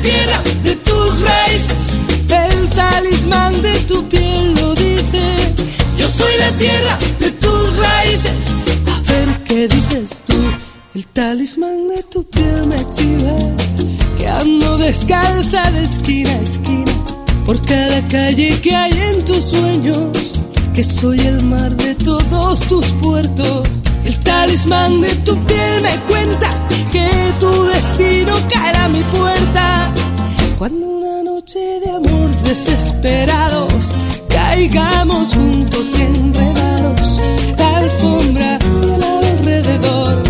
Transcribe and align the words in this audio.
tierra 0.00 0.42
de 0.62 0.76
tus 0.76 1.20
raíces, 1.20 1.98
el 2.28 2.68
talismán 2.70 3.62
de 3.62 3.78
tu 3.80 4.08
piel 4.08 4.54
lo 4.54 4.74
dice. 4.74 5.54
Yo 5.96 6.08
soy 6.08 6.32
la 6.38 6.50
tierra 6.52 6.98
de 7.20 7.30
tus 7.32 7.76
raíces. 7.76 8.52
A 8.86 9.12
ver 9.12 9.44
qué 9.44 9.68
dices 9.68 10.22
tú, 10.26 10.36
el 10.94 11.06
talismán 11.08 11.88
de 11.88 12.02
tu 12.04 12.24
piel 12.24 12.66
me 12.66 12.76
chiva, 12.90 13.36
que 14.16 14.26
ando 14.28 14.78
descalza 14.78 15.70
de 15.72 15.84
esquina 15.84 16.30
a 16.30 16.42
esquina, 16.42 16.92
por 17.44 17.60
cada 17.62 18.06
calle 18.08 18.60
que 18.60 18.74
hay 18.74 18.92
en 18.92 19.24
tus 19.24 19.44
sueños, 19.44 20.10
que 20.74 20.84
soy 20.84 21.20
el 21.20 21.42
mar 21.44 21.76
de 21.76 21.94
todos 21.94 22.60
tus 22.68 22.86
puertos. 23.02 23.68
El 24.08 24.18
talismán 24.20 25.02
de 25.02 25.14
tu 25.16 25.36
piel 25.44 25.82
me 25.82 25.94
cuenta 26.10 26.48
que 26.90 27.06
tu 27.38 27.50
destino 27.64 28.32
caerá 28.48 28.84
a 28.86 28.88
mi 28.88 29.02
puerta. 29.02 29.92
Cuando 30.56 30.86
una 30.86 31.22
noche 31.22 31.58
de 31.84 31.90
amor 31.90 32.30
desesperados 32.42 33.84
caigamos 34.30 35.34
juntos 35.34 35.94
enredados, 35.94 37.20
la 37.58 37.76
alfombra 37.76 38.58
y 38.82 38.90
el 38.94 39.02
alrededor 39.04 40.27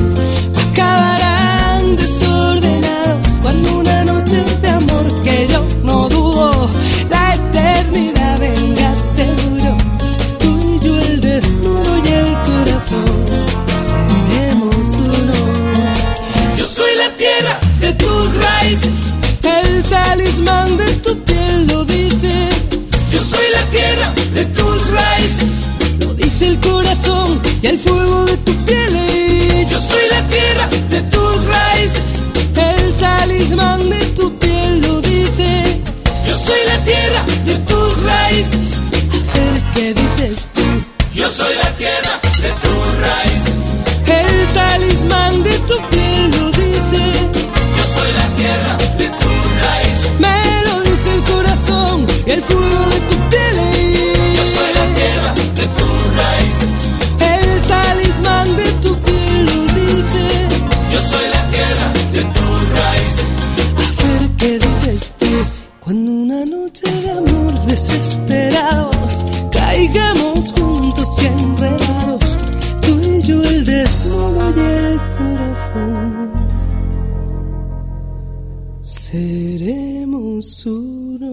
Seremos 79.11 80.67
uno. 80.67 81.33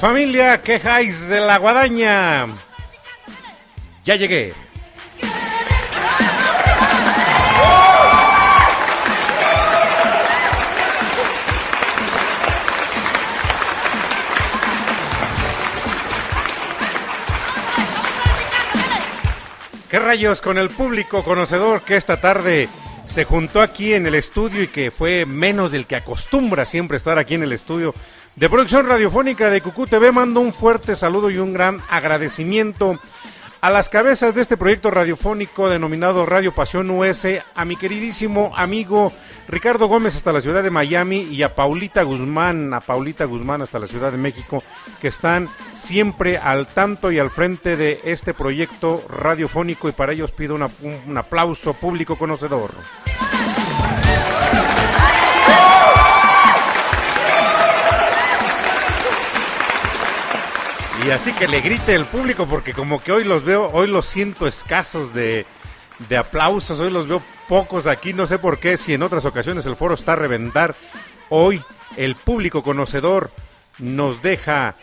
Familia, 0.00 0.62
quejáis 0.62 1.28
de 1.28 1.40
la 1.40 1.58
guadaña. 1.58 2.46
Ya 4.06 4.16
llegué. 4.16 4.69
¿Qué 19.90 19.98
rayos 19.98 20.40
con 20.40 20.56
el 20.56 20.70
público 20.70 21.24
conocedor 21.24 21.82
que 21.82 21.96
esta 21.96 22.20
tarde 22.20 22.68
se 23.06 23.24
juntó 23.24 23.60
aquí 23.60 23.92
en 23.92 24.06
el 24.06 24.14
estudio 24.14 24.62
y 24.62 24.68
que 24.68 24.92
fue 24.92 25.26
menos 25.26 25.72
del 25.72 25.86
que 25.86 25.96
acostumbra 25.96 26.64
siempre 26.64 26.96
estar 26.96 27.18
aquí 27.18 27.34
en 27.34 27.42
el 27.42 27.50
estudio 27.50 27.92
de 28.36 28.48
producción 28.48 28.86
radiofónica 28.86 29.50
de 29.50 29.60
Cucú 29.60 29.88
TV? 29.88 30.12
Mando 30.12 30.38
un 30.38 30.52
fuerte 30.52 30.94
saludo 30.94 31.28
y 31.28 31.38
un 31.38 31.52
gran 31.52 31.80
agradecimiento 31.90 33.00
a 33.60 33.70
las 33.70 33.88
cabezas 33.88 34.34
de 34.34 34.42
este 34.42 34.56
proyecto 34.56 34.90
radiofónico 34.90 35.68
denominado 35.68 36.24
Radio 36.24 36.54
Pasión 36.54 36.90
US, 36.90 37.26
a 37.54 37.64
mi 37.64 37.76
queridísimo 37.76 38.52
amigo 38.56 39.12
Ricardo 39.48 39.86
Gómez 39.86 40.16
hasta 40.16 40.32
la 40.32 40.40
ciudad 40.40 40.62
de 40.62 40.70
Miami 40.70 41.22
y 41.22 41.42
a 41.42 41.54
Paulita 41.54 42.02
Guzmán, 42.02 42.72
a 42.72 42.80
Paulita 42.80 43.24
Guzmán 43.24 43.60
hasta 43.60 43.78
la 43.78 43.86
ciudad 43.86 44.12
de 44.12 44.18
México, 44.18 44.62
que 45.00 45.08
están 45.08 45.48
siempre 45.74 46.38
al 46.38 46.66
tanto 46.68 47.12
y 47.12 47.18
al 47.18 47.30
frente 47.30 47.76
de 47.76 48.00
este 48.04 48.32
proyecto 48.32 49.04
radiofónico 49.08 49.88
y 49.88 49.92
para 49.92 50.12
ellos 50.12 50.32
pido 50.32 50.54
un, 50.54 50.66
un 51.06 51.18
aplauso 51.18 51.74
público 51.74 52.16
conocedor. 52.16 52.70
Y 61.06 61.10
así 61.10 61.32
que 61.32 61.48
le 61.48 61.60
grite 61.60 61.94
el 61.94 62.04
público 62.04 62.46
porque 62.46 62.74
como 62.74 63.02
que 63.02 63.12
hoy 63.12 63.24
los 63.24 63.44
veo, 63.44 63.70
hoy 63.72 63.86
los 63.86 64.06
siento 64.06 64.46
escasos 64.46 65.14
de, 65.14 65.46
de 66.08 66.16
aplausos, 66.16 66.78
hoy 66.78 66.90
los 66.90 67.08
veo 67.08 67.22
pocos 67.48 67.86
aquí, 67.86 68.12
no 68.12 68.26
sé 68.26 68.38
por 68.38 68.58
qué, 68.58 68.76
si 68.76 68.94
en 68.94 69.02
otras 69.02 69.24
ocasiones 69.24 69.66
el 69.66 69.76
foro 69.76 69.94
está 69.94 70.12
a 70.12 70.16
reventar, 70.16 70.74
hoy 71.30 71.62
el 71.96 72.14
público 72.16 72.62
conocedor 72.62 73.30
nos 73.78 74.22
deja 74.22 74.76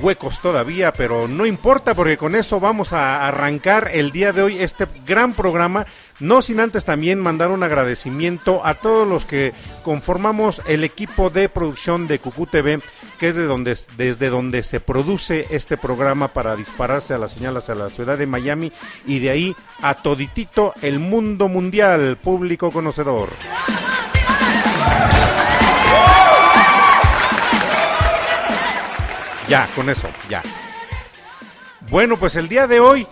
huecos 0.00 0.40
todavía, 0.40 0.92
pero 0.92 1.28
no 1.28 1.46
importa 1.46 1.94
porque 1.94 2.16
con 2.16 2.34
eso 2.34 2.60
vamos 2.60 2.92
a 2.92 3.26
arrancar 3.26 3.90
el 3.92 4.10
día 4.10 4.32
de 4.32 4.42
hoy 4.42 4.58
este 4.60 4.86
gran 5.06 5.32
programa, 5.32 5.86
no 6.20 6.42
sin 6.42 6.60
antes 6.60 6.84
también 6.84 7.20
mandar 7.20 7.50
un 7.50 7.62
agradecimiento 7.62 8.64
a 8.64 8.74
todos 8.74 9.06
los 9.06 9.24
que 9.24 9.52
conformamos 9.82 10.62
el 10.66 10.84
equipo 10.84 11.30
de 11.30 11.48
producción 11.48 12.06
de 12.06 12.18
Cucú 12.18 12.46
TV, 12.46 12.80
que 13.18 13.28
es 13.28 13.36
de 13.36 13.44
donde, 13.44 13.76
desde 13.96 14.28
donde 14.28 14.62
se 14.62 14.80
produce 14.80 15.46
este 15.50 15.76
programa 15.76 16.28
para 16.28 16.56
dispararse 16.56 17.14
a 17.14 17.18
las 17.18 17.32
señales 17.32 17.68
a 17.68 17.74
la 17.74 17.88
ciudad 17.88 18.16
de 18.16 18.26
Miami 18.26 18.72
y 19.06 19.18
de 19.18 19.30
ahí 19.30 19.56
a 19.82 19.94
toditito 19.94 20.72
el 20.82 20.98
mundo 20.98 21.48
mundial, 21.48 22.16
público 22.16 22.70
conocedor. 22.70 23.30
Ya, 29.48 29.66
con 29.74 29.88
eso, 29.88 30.08
ya. 30.28 30.42
Bueno, 31.90 32.18
pues 32.18 32.36
el 32.36 32.48
día 32.48 32.66
de 32.66 32.80
hoy, 32.80 33.06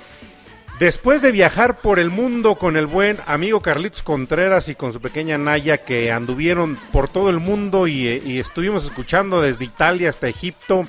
después 0.79 1.23
de 1.23 1.33
viajar 1.33 1.79
por 1.79 1.99
el 1.99 2.11
mundo 2.11 2.57
con 2.57 2.77
el 2.77 2.87
buen 2.87 3.19
amigo 3.27 3.61
Carlitos 3.61 4.03
Contreras 4.03 4.69
y 4.69 4.75
con 4.75 4.93
su 4.93 5.01
pequeña 5.01 5.39
Naya 5.39 5.79
que 5.79 6.13
anduvieron 6.13 6.77
por 6.93 7.09
todo 7.09 7.31
el 7.31 7.41
mundo 7.41 7.87
y, 7.87 8.09
y 8.09 8.39
estuvimos 8.39 8.85
escuchando 8.85 9.41
desde 9.41 9.65
Italia 9.65 10.11
hasta 10.11 10.29
Egipto 10.29 10.85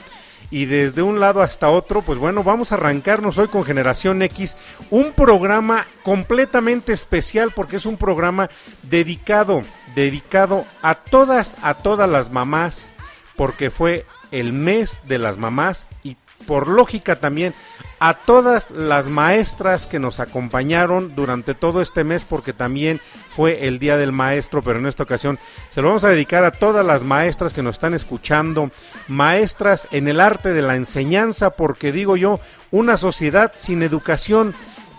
y 0.49 0.65
desde 0.65 1.01
un 1.01 1.19
lado 1.19 1.41
hasta 1.41 1.69
otro, 1.69 2.01
pues 2.01 2.19
bueno, 2.19 2.43
vamos 2.43 2.71
a 2.71 2.75
arrancarnos 2.75 3.37
hoy 3.37 3.47
con 3.47 3.65
Generación 3.65 4.21
X, 4.21 4.55
un 4.89 5.11
programa 5.11 5.85
completamente 6.03 6.93
especial 6.93 7.51
porque 7.55 7.77
es 7.77 7.85
un 7.85 7.97
programa 7.97 8.49
dedicado, 8.83 9.61
dedicado 9.95 10.65
a 10.81 10.95
todas, 10.95 11.57
a 11.61 11.73
todas 11.73 12.09
las 12.09 12.31
mamás, 12.31 12.93
porque 13.35 13.69
fue 13.69 14.05
el 14.31 14.53
mes 14.53 15.03
de 15.07 15.19
las 15.19 15.37
mamás 15.37 15.87
y 16.03 16.15
por 16.45 16.67
lógica 16.67 17.19
también 17.19 17.53
a 17.99 18.13
todas 18.13 18.69
las 18.71 19.07
maestras 19.07 19.87
que 19.87 19.99
nos 19.99 20.19
acompañaron 20.19 21.15
durante 21.15 21.55
todo 21.55 21.81
este 21.81 22.03
mes 22.03 22.23
porque 22.23 22.53
también 22.53 23.01
fue 23.29 23.67
el 23.67 23.79
Día 23.79 23.97
del 23.97 24.13
Maestro, 24.13 24.61
pero 24.61 24.79
en 24.79 24.85
esta 24.85 25.03
ocasión 25.03 25.39
se 25.69 25.81
lo 25.81 25.87
vamos 25.87 26.03
a 26.03 26.09
dedicar 26.09 26.43
a 26.43 26.51
todas 26.51 26.85
las 26.85 27.03
maestras 27.03 27.53
que 27.53 27.63
nos 27.63 27.75
están 27.75 27.93
escuchando, 27.93 28.71
maestras 29.07 29.87
en 29.91 30.07
el 30.07 30.19
arte 30.19 30.53
de 30.53 30.61
la 30.61 30.75
enseñanza, 30.75 31.51
porque 31.51 31.91
digo 31.91 32.17
yo, 32.17 32.39
una 32.71 32.97
sociedad 32.97 33.51
sin 33.55 33.81
educación, 33.81 34.53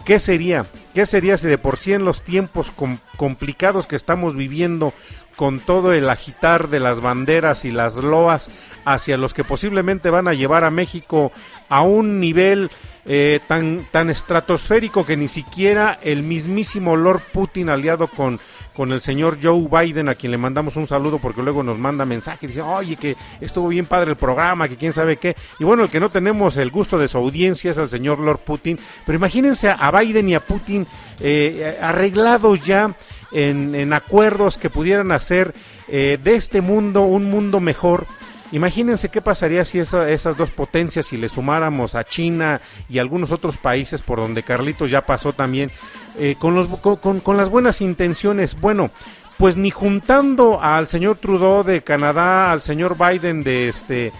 ¿qué 0.04 0.18
sería? 0.18 0.66
¿Qué 0.94 1.06
sería 1.06 1.38
si 1.38 1.46
de 1.46 1.58
por 1.58 1.76
sí 1.76 1.92
en 1.92 2.04
los 2.04 2.22
tiempos 2.22 2.72
complicados 3.16 3.86
que 3.86 3.94
estamos 3.94 4.34
viviendo 4.34 4.92
con 5.38 5.60
todo 5.60 5.92
el 5.92 6.10
agitar 6.10 6.68
de 6.68 6.80
las 6.80 7.00
banderas 7.00 7.64
y 7.64 7.70
las 7.70 7.94
loas 7.94 8.50
hacia 8.84 9.16
los 9.16 9.34
que 9.34 9.44
posiblemente 9.44 10.10
van 10.10 10.26
a 10.26 10.34
llevar 10.34 10.64
a 10.64 10.72
México 10.72 11.30
a 11.68 11.82
un 11.82 12.18
nivel 12.18 12.72
eh, 13.06 13.38
tan, 13.46 13.86
tan 13.92 14.10
estratosférico 14.10 15.06
que 15.06 15.16
ni 15.16 15.28
siquiera 15.28 15.96
el 16.02 16.24
mismísimo 16.24 16.96
Lord 16.96 17.22
Putin 17.32 17.68
aliado 17.68 18.08
con, 18.08 18.40
con 18.74 18.90
el 18.90 19.00
señor 19.00 19.38
Joe 19.40 19.68
Biden, 19.70 20.08
a 20.08 20.16
quien 20.16 20.32
le 20.32 20.38
mandamos 20.38 20.74
un 20.74 20.88
saludo 20.88 21.20
porque 21.20 21.40
luego 21.40 21.62
nos 21.62 21.78
manda 21.78 22.04
mensaje 22.04 22.46
y 22.46 22.48
dice, 22.48 22.62
oye, 22.62 22.96
que 22.96 23.16
estuvo 23.40 23.68
bien 23.68 23.86
padre 23.86 24.10
el 24.10 24.16
programa, 24.16 24.68
que 24.68 24.76
quién 24.76 24.92
sabe 24.92 25.18
qué. 25.18 25.36
Y 25.60 25.64
bueno, 25.64 25.84
el 25.84 25.88
que 25.88 26.00
no 26.00 26.10
tenemos 26.10 26.56
el 26.56 26.70
gusto 26.70 26.98
de 26.98 27.06
su 27.06 27.16
audiencia 27.16 27.70
es 27.70 27.78
el 27.78 27.88
señor 27.88 28.18
Lord 28.18 28.40
Putin. 28.40 28.76
Pero 29.06 29.16
imagínense 29.16 29.70
a 29.70 29.90
Biden 29.92 30.28
y 30.28 30.34
a 30.34 30.40
Putin 30.40 30.84
eh, 31.20 31.78
arreglados 31.80 32.60
ya 32.64 32.94
en, 33.32 33.92
acuerdos 33.92 34.58
que 34.58 34.70
pudieran 34.70 35.12
hacer 35.12 35.54
eh, 35.88 36.18
de 36.22 36.34
este 36.34 36.60
mundo 36.60 37.02
un 37.02 37.30
mundo 37.30 37.60
mejor. 37.60 38.06
Imagínense 38.50 39.10
qué 39.10 39.20
pasaría 39.20 39.64
si 39.64 39.78
esas 39.78 40.36
dos 40.36 40.50
potencias, 40.50 41.06
si 41.06 41.18
le 41.18 41.28
sumáramos 41.28 41.94
a 41.94 42.04
China 42.04 42.62
y 42.88 42.98
algunos 42.98 43.30
otros 43.30 43.58
países 43.58 44.00
por 44.00 44.18
donde 44.18 44.42
Carlitos 44.42 44.90
ya 44.90 45.02
pasó 45.04 45.34
también, 45.34 45.70
eh, 46.18 46.34
con, 46.38 46.54
los, 46.54 46.66
con, 46.78 47.20
con 47.20 47.36
las 47.36 47.50
buenas 47.50 47.82
intenciones. 47.82 48.58
Bueno, 48.58 48.90
pues 49.36 49.56
ni 49.56 49.70
juntando 49.70 50.60
al 50.60 50.88
señor 50.88 51.16
Trudeau 51.16 51.62
de 51.62 51.82
Canadá, 51.82 52.50
al 52.50 52.62
señor 52.62 52.96
Biden 52.98 53.44
de 53.44 53.68
este 53.68 54.12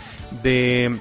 de, 0.43 0.97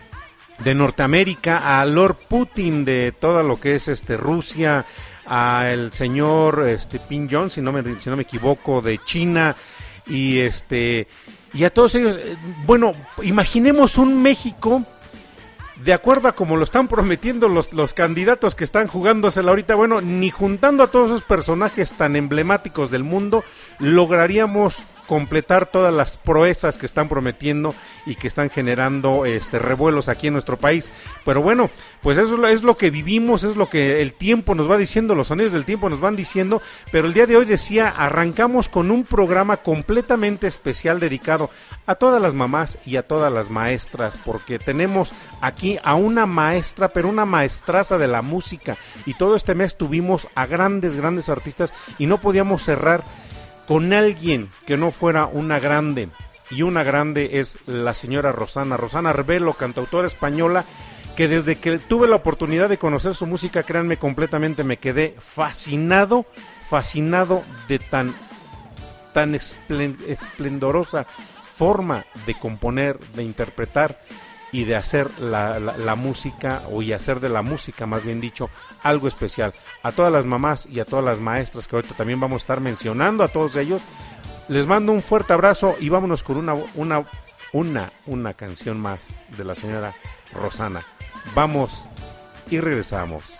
de 0.59 0.73
Norteamérica, 0.73 1.79
a 1.79 1.85
Lord 1.85 2.17
Putin 2.27 2.83
de 2.83 3.13
todo 3.17 3.43
lo 3.43 3.59
que 3.59 3.75
es 3.75 3.87
este 3.87 4.17
Rusia, 4.17 4.85
al 5.27 5.91
señor 5.93 6.67
este 6.67 6.99
Pin 6.99 7.27
John, 7.29 7.49
si 7.49 7.61
no 7.61 7.71
me 7.71 7.83
si 7.99 8.09
no 8.09 8.15
me 8.15 8.23
equivoco, 8.23 8.81
de 8.81 8.99
China. 9.03 9.55
Y 10.07 10.39
este 10.39 11.07
y 11.53 11.63
a 11.63 11.69
todos 11.69 11.95
ellos, 11.95 12.17
eh, 12.17 12.35
bueno, 12.65 12.93
imaginemos 13.23 13.97
un 13.97 14.21
México 14.21 14.83
de 15.83 15.93
acuerdo 15.93 16.27
a 16.27 16.31
como 16.33 16.57
lo 16.57 16.63
están 16.63 16.87
prometiendo 16.87 17.49
los, 17.49 17.73
los 17.73 17.93
candidatos 17.93 18.55
que 18.55 18.63
están 18.63 18.87
jugándosela 18.87 19.49
ahorita, 19.49 19.75
bueno, 19.75 20.01
ni 20.01 20.31
juntando 20.31 20.83
a 20.83 20.91
todos 20.91 21.11
esos 21.11 21.21
personajes 21.23 21.93
tan 21.93 22.15
emblemáticos 22.15 22.89
del 22.89 23.03
mundo, 23.03 23.43
lograríamos 23.79 24.77
completar 25.07 25.65
todas 25.65 25.93
las 25.93 26.17
proezas 26.17 26.77
que 26.77 26.85
están 26.85 27.09
prometiendo 27.09 27.73
y 28.05 28.15
que 28.15 28.27
están 28.27 28.49
generando 28.49 29.25
este 29.25 29.57
revuelos 29.57 30.09
aquí 30.09 30.27
en 30.27 30.33
nuestro 30.33 30.57
país. 30.57 30.91
Pero 31.25 31.41
bueno, 31.41 31.69
pues 32.01 32.17
eso 32.17 32.45
es 32.47 32.63
lo 32.63 32.77
que 32.77 32.91
vivimos, 32.91 33.43
es 33.43 33.55
lo 33.55 33.69
que 33.69 34.01
el 34.01 34.13
tiempo 34.13 34.53
nos 34.53 34.69
va 34.69 34.77
diciendo, 34.77 35.15
los 35.15 35.27
sonidos 35.27 35.53
del 35.53 35.65
tiempo 35.65 35.89
nos 35.89 35.99
van 35.99 36.15
diciendo, 36.15 36.61
pero 36.91 37.07
el 37.07 37.13
día 37.13 37.25
de 37.25 37.37
hoy 37.37 37.45
decía, 37.45 37.87
arrancamos 37.87 38.69
con 38.69 38.91
un 38.91 39.03
programa 39.03 39.57
completamente 39.57 40.47
especial 40.47 40.99
dedicado 40.99 41.49
a 41.85 41.95
todas 41.95 42.21
las 42.21 42.33
mamás 42.33 42.77
y 42.85 42.97
a 42.97 43.03
todas 43.03 43.31
las 43.31 43.49
maestras, 43.49 44.19
porque 44.23 44.59
tenemos 44.59 45.13
aquí 45.41 45.79
a 45.83 45.95
una 45.95 46.25
maestra, 46.25 46.89
pero 46.89 47.09
una 47.09 47.25
maestraza 47.25 47.97
de 47.97 48.07
la 48.07 48.21
música, 48.21 48.77
y 49.05 49.13
todo 49.13 49.35
este 49.35 49.55
mes 49.55 49.77
tuvimos 49.77 50.27
a 50.35 50.45
grandes, 50.45 50.95
grandes 50.95 51.29
artistas 51.29 51.73
y 51.97 52.05
no 52.05 52.19
podíamos 52.19 52.63
cerrar 52.63 53.03
con 53.67 53.93
alguien 53.93 54.49
que 54.65 54.77
no 54.77 54.91
fuera 54.91 55.25
una 55.25 55.59
grande. 55.59 56.09
Y 56.49 56.61
una 56.61 56.83
grande 56.83 57.39
es 57.39 57.59
la 57.65 57.93
señora 57.93 58.31
Rosana, 58.31 58.77
Rosana 58.77 59.09
Arbelo, 59.09 59.53
cantautora 59.53 60.07
española, 60.07 60.63
que 61.17 61.27
desde 61.27 61.57
que 61.57 61.77
tuve 61.77 62.07
la 62.07 62.15
oportunidad 62.15 62.69
de 62.69 62.77
conocer 62.77 63.15
su 63.15 63.25
música, 63.25 63.63
créanme, 63.63 63.97
completamente 63.97 64.63
me 64.63 64.77
quedé 64.77 65.15
fascinado, 65.19 66.25
fascinado 66.69 67.43
de 67.67 67.79
tan, 67.79 68.13
tan 69.13 69.35
esplendorosa 69.35 71.03
forma 71.03 72.05
de 72.25 72.35
componer, 72.35 72.99
de 73.15 73.23
interpretar 73.23 73.99
y 74.51 74.63
de 74.63 74.75
hacer 74.75 75.09
la, 75.19 75.59
la, 75.59 75.95
música, 75.95 76.61
o 76.71 76.81
y 76.81 76.93
hacer 76.93 77.19
de 77.19 77.29
la 77.29 77.41
música, 77.41 77.85
más 77.85 78.03
bien 78.03 78.21
dicho, 78.21 78.49
algo 78.83 79.07
especial. 79.07 79.53
A 79.83 79.91
todas 79.91 80.11
las 80.11 80.25
mamás 80.25 80.67
y 80.71 80.79
a 80.79 80.85
todas 80.85 81.03
las 81.03 81.19
maestras 81.19 81.67
que 81.67 81.75
ahorita 81.75 81.95
también 81.95 82.19
vamos 82.19 82.41
a 82.41 82.43
estar 82.43 82.61
mencionando, 82.61 83.23
a 83.23 83.27
todos 83.27 83.55
ellos, 83.55 83.81
les 84.47 84.65
mando 84.65 84.93
un 84.93 85.03
fuerte 85.03 85.33
abrazo 85.33 85.75
y 85.79 85.89
vámonos 85.89 86.23
con 86.23 86.37
una, 86.37 86.53
una, 86.75 87.03
una, 87.51 87.91
una 88.05 88.33
canción 88.33 88.79
más 88.79 89.19
de 89.37 89.43
la 89.43 89.55
señora 89.55 89.95
Rosana. 90.33 90.81
Vamos 91.35 91.87
y 92.49 92.59
regresamos. 92.59 93.39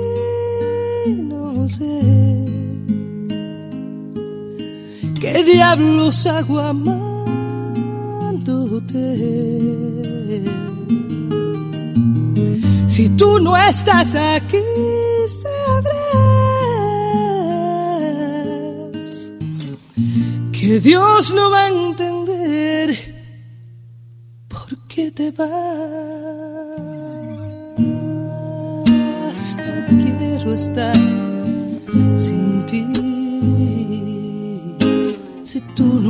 Diablos 5.43 6.25
hago 6.25 6.59
amándote? 6.59 7.31
Si 12.87 13.09
tú 13.09 13.39
no 13.39 13.55
estás 13.57 14.15
aquí, 14.15 14.57
sabrás 15.41 16.11
que 20.51 20.79
Dios 20.79 21.33
no 21.33 21.49
va 21.49 21.65
a 21.65 21.69
entender 21.69 22.89
por 24.47 24.77
qué 24.87 25.11
te 25.11 25.31
vas. 25.31 25.47
No 29.57 29.87
quiero 30.03 30.53
estar. 30.53 31.10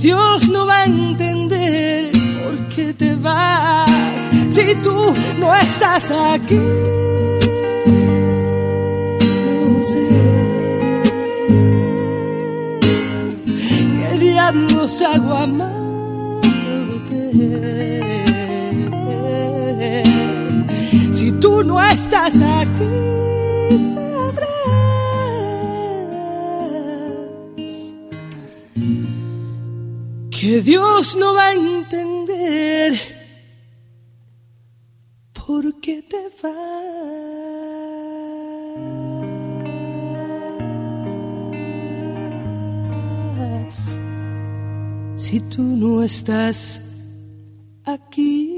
Dios 0.00 0.48
no 0.48 0.66
va 0.66 0.82
a 0.82 0.84
entender 0.84 2.10
por 2.42 2.68
qué 2.68 2.94
te 2.94 3.14
vas. 3.16 3.90
Si 4.50 4.74
tú 4.76 5.12
no 5.38 5.54
estás 5.56 6.10
aquí, 6.10 6.54
no 9.46 9.82
sé 9.82 10.08
qué 13.98 14.18
diablos 14.18 15.02
hago 15.02 15.34
amándote. 15.34 15.78
Si 21.12 21.32
tú 21.32 21.64
no 21.64 21.82
estás 21.82 22.34
aquí, 22.36 23.08
que 30.38 30.60
Dios 30.60 31.16
no 31.16 31.34
va 31.34 31.48
a 31.48 31.54
entender 31.54 32.92
por 35.32 35.80
qué 35.80 36.02
te 36.02 36.30
vas. 36.40 36.58
Si 45.16 45.40
tú 45.40 45.62
no 45.62 46.04
estás 46.04 46.82
aquí. 47.84 48.57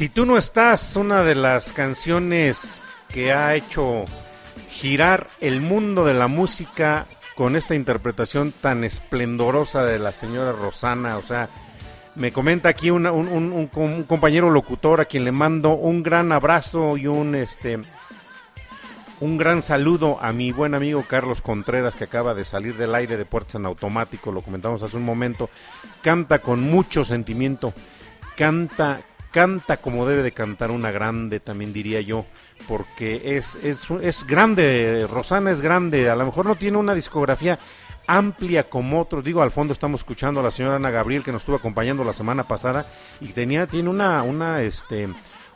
Si 0.00 0.08
tú 0.08 0.24
no 0.24 0.38
estás, 0.38 0.96
una 0.96 1.22
de 1.22 1.34
las 1.34 1.74
canciones 1.74 2.80
que 3.10 3.34
ha 3.34 3.54
hecho 3.54 4.06
girar 4.70 5.28
el 5.42 5.60
mundo 5.60 6.06
de 6.06 6.14
la 6.14 6.26
música 6.26 7.06
con 7.34 7.54
esta 7.54 7.74
interpretación 7.74 8.50
tan 8.50 8.82
esplendorosa 8.82 9.84
de 9.84 9.98
la 9.98 10.12
señora 10.12 10.52
Rosana, 10.52 11.18
o 11.18 11.20
sea, 11.20 11.50
me 12.14 12.32
comenta 12.32 12.70
aquí 12.70 12.88
un 12.88 13.68
compañero 14.08 14.48
locutor 14.48 15.02
a 15.02 15.04
quien 15.04 15.26
le 15.26 15.32
mando 15.32 15.74
un 15.74 16.02
gran 16.02 16.32
abrazo 16.32 16.96
y 16.96 17.06
un 17.06 17.34
este 17.34 17.80
un 19.20 19.36
gran 19.36 19.60
saludo 19.60 20.18
a 20.22 20.32
mi 20.32 20.50
buen 20.50 20.72
amigo 20.72 21.04
Carlos 21.06 21.42
Contreras 21.42 21.94
que 21.94 22.04
acaba 22.04 22.32
de 22.32 22.46
salir 22.46 22.78
del 22.78 22.94
aire 22.94 23.18
de 23.18 23.26
Puertas 23.26 23.56
en 23.56 23.66
Automático, 23.66 24.32
lo 24.32 24.40
comentamos 24.40 24.82
hace 24.82 24.96
un 24.96 25.04
momento, 25.04 25.50
canta 26.00 26.38
con 26.38 26.62
mucho 26.62 27.04
sentimiento, 27.04 27.74
canta 28.34 29.02
canta 29.30 29.76
como 29.76 30.06
debe 30.06 30.22
de 30.22 30.32
cantar 30.32 30.70
una 30.70 30.90
grande, 30.90 31.40
también 31.40 31.72
diría 31.72 32.00
yo, 32.00 32.26
porque 32.68 33.36
es, 33.36 33.56
es, 33.56 33.86
es 34.02 34.26
grande, 34.26 35.06
Rosana 35.10 35.50
es 35.50 35.60
grande, 35.60 36.10
a 36.10 36.16
lo 36.16 36.26
mejor 36.26 36.46
no 36.46 36.56
tiene 36.56 36.78
una 36.78 36.94
discografía 36.94 37.58
amplia 38.06 38.68
como 38.68 39.00
otros, 39.00 39.22
digo, 39.22 39.42
al 39.42 39.50
fondo 39.50 39.72
estamos 39.72 40.00
escuchando 40.00 40.40
a 40.40 40.42
la 40.42 40.50
señora 40.50 40.76
Ana 40.76 40.90
Gabriel 40.90 41.22
que 41.22 41.32
nos 41.32 41.42
estuvo 41.42 41.56
acompañando 41.56 42.02
la 42.02 42.12
semana 42.12 42.44
pasada 42.44 42.86
y 43.20 43.28
tenía, 43.28 43.66
tiene 43.66 43.88
una, 43.88 44.22
una, 44.24 44.62
este, 44.62 45.08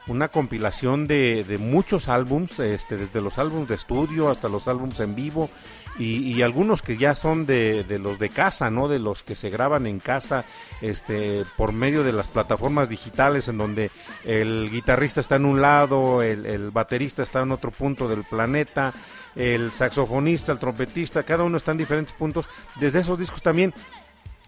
una 0.07 0.29
compilación 0.29 1.07
de, 1.07 1.45
de 1.45 1.59
muchos 1.59 2.09
álbums, 2.09 2.61
este, 2.61 2.97
desde 2.97 3.21
los 3.21 3.39
álbums 3.39 3.69
de 3.69 3.75
estudio 3.75 4.29
hasta 4.29 4.49
los 4.49 4.69
álbums 4.69 5.01
en 5.01 5.15
vivo 5.15 5.51
y, 5.99 6.33
y 6.33 6.43
algunos 6.43 6.83
que 6.83 6.97
ya 6.97 7.15
son 7.15 7.47
de, 7.47 7.85
de 7.85 7.99
los 7.99 8.19
de 8.19 8.29
casa, 8.29 8.71
¿no? 8.71 8.89
De 8.89 8.99
los 8.99 9.23
que 9.23 9.35
se 9.35 9.51
graban 9.51 9.87
en 9.87 10.01
casa, 10.01 10.45
este, 10.81 11.45
por 11.57 11.73
medio 11.73 12.03
de 12.03 12.13
las 12.13 12.29
plataformas 12.29 12.89
digitales 12.89 13.49
en 13.49 13.59
donde 13.59 13.91
el 14.25 14.71
guitarrista 14.71 15.21
está 15.21 15.37
en 15.37 15.45
un 15.45 15.61
lado, 15.61 16.23
el, 16.23 16.47
el 16.47 16.71
baterista 16.71 17.23
está 17.23 17.43
en 17.43 17.53
otro 17.53 17.71
punto 17.71 18.09
del 18.09 18.25
planeta, 18.25 18.93
el 19.37 19.71
saxofonista, 19.73 20.53
el 20.53 20.59
trompetista, 20.59 21.23
cada 21.23 21.45
uno 21.45 21.57
está 21.57 21.73
en 21.73 21.79
diferentes 21.79 22.15
puntos. 22.15 22.49
Desde 22.81 23.01
esos 23.01 23.19
discos 23.19 23.43
también 23.43 23.73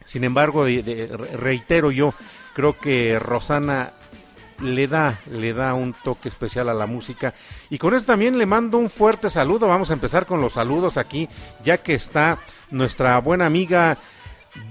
sin 0.05 0.23
embargo, 0.23 0.65
de- 0.67 0.85
de- 0.85 1.07
reitero 1.37 1.91
yo, 1.91 2.15
creo 2.55 2.79
que 2.79 3.19
Rosana 3.19 3.91
le 4.61 4.89
da, 4.89 5.19
le 5.31 5.53
da 5.53 5.75
un 5.75 5.93
toque 5.93 6.29
especial 6.29 6.69
a 6.69 6.75
la 6.75 6.87
música. 6.87 7.35
Y 7.71 7.79
con 7.79 7.95
eso 7.95 8.05
también 8.05 8.39
le 8.39 8.47
mando 8.47 8.79
un 8.79 8.91
fuerte 8.91 9.31
saludo. 9.31 9.69
Vamos 9.69 9.91
a 9.91 9.95
empezar 9.95 10.27
con 10.27 10.41
los 10.41 10.55
saludos 10.55 10.97
aquí, 10.97 11.29
ya 11.65 11.79
que 11.79 11.95
está 11.95 12.39
nuestra 12.71 13.19
buena 13.19 13.47
amiga 13.47 13.99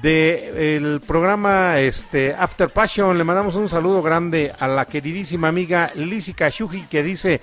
de 0.01 0.75
el 0.75 1.01
programa 1.01 1.79
este 1.79 2.33
After 2.33 2.69
Passion. 2.69 3.17
Le 3.17 3.23
mandamos 3.23 3.55
un 3.55 3.69
saludo 3.69 4.01
grande 4.01 4.53
a 4.59 4.67
la 4.67 4.85
queridísima 4.85 5.47
amiga 5.47 5.91
Lizzy 5.95 6.33
Kashugi 6.33 6.83
que 6.83 7.03
dice 7.03 7.41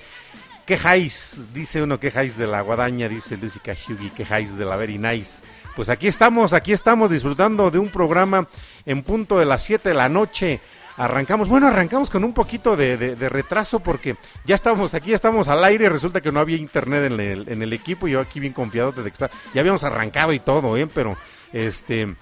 quejáis, 0.66 1.48
dice 1.52 1.82
uno 1.82 1.98
quejáis 1.98 2.36
de 2.36 2.46
la 2.46 2.60
guadaña, 2.60 3.08
dice 3.08 3.36
Lizzy 3.36 3.60
Kashugi, 3.60 4.10
quejáis 4.10 4.56
de 4.56 4.64
la 4.64 4.76
very 4.76 4.98
nice. 4.98 5.42
Pues 5.74 5.88
aquí 5.88 6.06
estamos, 6.06 6.52
aquí 6.52 6.72
estamos 6.72 7.10
disfrutando 7.10 7.70
de 7.70 7.78
un 7.78 7.88
programa 7.88 8.46
en 8.84 9.02
punto 9.02 9.38
de 9.38 9.46
las 9.46 9.62
7 9.62 9.88
de 9.88 9.94
la 9.94 10.08
noche 10.08 10.60
arrancamos. 10.96 11.48
Bueno, 11.48 11.68
arrancamos 11.68 12.10
con 12.10 12.24
un 12.24 12.32
poquito 12.32 12.76
de, 12.76 12.96
de, 12.96 13.28
retraso 13.28 13.80
porque 13.80 14.16
ya 14.44 14.54
estamos 14.54 14.94
aquí, 14.94 15.10
ya 15.10 15.16
estamos 15.16 15.48
al 15.48 15.64
aire. 15.64 15.88
Resulta 15.88 16.20
que 16.20 16.32
no 16.32 16.40
había 16.40 16.56
internet 16.56 17.12
en 17.12 17.20
el, 17.20 17.48
en 17.48 17.62
el 17.62 17.72
equipo. 17.72 18.08
Yo 18.08 18.20
aquí 18.20 18.40
bien 18.40 18.52
confiado 18.52 18.92
desde 18.92 19.04
que 19.10 19.14
está. 19.14 19.30
Ya 19.54 19.60
habíamos 19.60 19.84
arrancado 19.84 20.32
y 20.32 20.40
todo, 20.40 20.76
¿eh? 20.76 20.86
Pero 20.92 21.16
este 21.52 22.14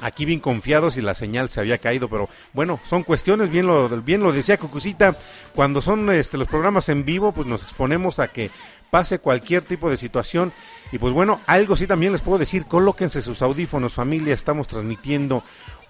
aquí 0.00 0.24
bien 0.24 0.40
confiados 0.40 0.96
y 0.96 1.00
la 1.00 1.14
señal 1.14 1.48
se 1.48 1.60
había 1.60 1.78
caído, 1.78 2.08
pero 2.08 2.28
bueno, 2.52 2.78
son 2.88 3.02
cuestiones, 3.02 3.50
bien 3.50 3.66
lo, 3.66 3.88
bien 4.02 4.22
lo 4.22 4.32
decía 4.32 4.56
Cucucita, 4.56 5.16
cuando 5.54 5.80
son 5.80 6.08
este, 6.10 6.38
los 6.38 6.48
programas 6.48 6.88
en 6.88 7.04
vivo, 7.04 7.32
pues 7.32 7.46
nos 7.46 7.62
exponemos 7.62 8.18
a 8.18 8.28
que 8.28 8.50
pase 8.90 9.18
cualquier 9.18 9.62
tipo 9.62 9.90
de 9.90 9.96
situación 9.96 10.52
y 10.92 10.98
pues 10.98 11.12
bueno, 11.12 11.40
algo 11.46 11.76
sí 11.76 11.86
también 11.86 12.12
les 12.12 12.22
puedo 12.22 12.38
decir, 12.38 12.66
colóquense 12.66 13.22
sus 13.22 13.42
audífonos 13.42 13.92
familia, 13.92 14.34
estamos 14.34 14.66
transmitiendo 14.66 15.42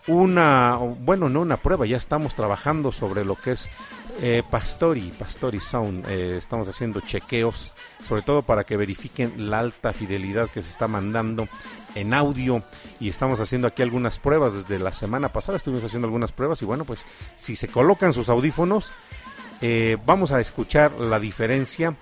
una, 0.08 0.76
bueno, 0.76 1.28
no 1.28 1.42
una 1.42 1.58
prueba, 1.58 1.86
ya 1.86 1.96
estamos 1.96 2.34
trabajando 2.34 2.92
sobre 2.92 3.24
lo 3.24 3.36
que 3.36 3.52
es 3.52 3.68
eh, 4.20 4.42
Pastori, 4.50 5.12
Pastori 5.16 5.60
Sound. 5.60 6.08
Eh, 6.08 6.36
estamos 6.36 6.66
haciendo 6.66 7.00
chequeos, 7.00 7.74
sobre 8.02 8.22
todo 8.22 8.42
para 8.42 8.64
que 8.64 8.76
verifiquen 8.76 9.50
la 9.50 9.60
alta 9.60 9.92
fidelidad 9.92 10.50
que 10.50 10.62
se 10.62 10.70
está 10.70 10.88
mandando 10.88 11.46
en 11.94 12.12
audio. 12.14 12.64
Y 12.98 13.08
estamos 13.08 13.38
haciendo 13.38 13.68
aquí 13.68 13.82
algunas 13.82 14.18
pruebas 14.18 14.54
desde 14.54 14.82
la 14.82 14.92
semana 14.92 15.28
pasada. 15.28 15.56
Estuvimos 15.56 15.84
haciendo 15.84 16.06
algunas 16.06 16.32
pruebas 16.32 16.60
y 16.62 16.64
bueno, 16.64 16.84
pues 16.84 17.06
si 17.36 17.54
se 17.54 17.68
colocan 17.68 18.12
sus 18.12 18.28
audífonos, 18.28 18.92
eh, 19.60 19.98
vamos 20.04 20.32
a 20.32 20.40
escuchar 20.40 20.92
la 20.98 21.20
diferencia 21.20 21.94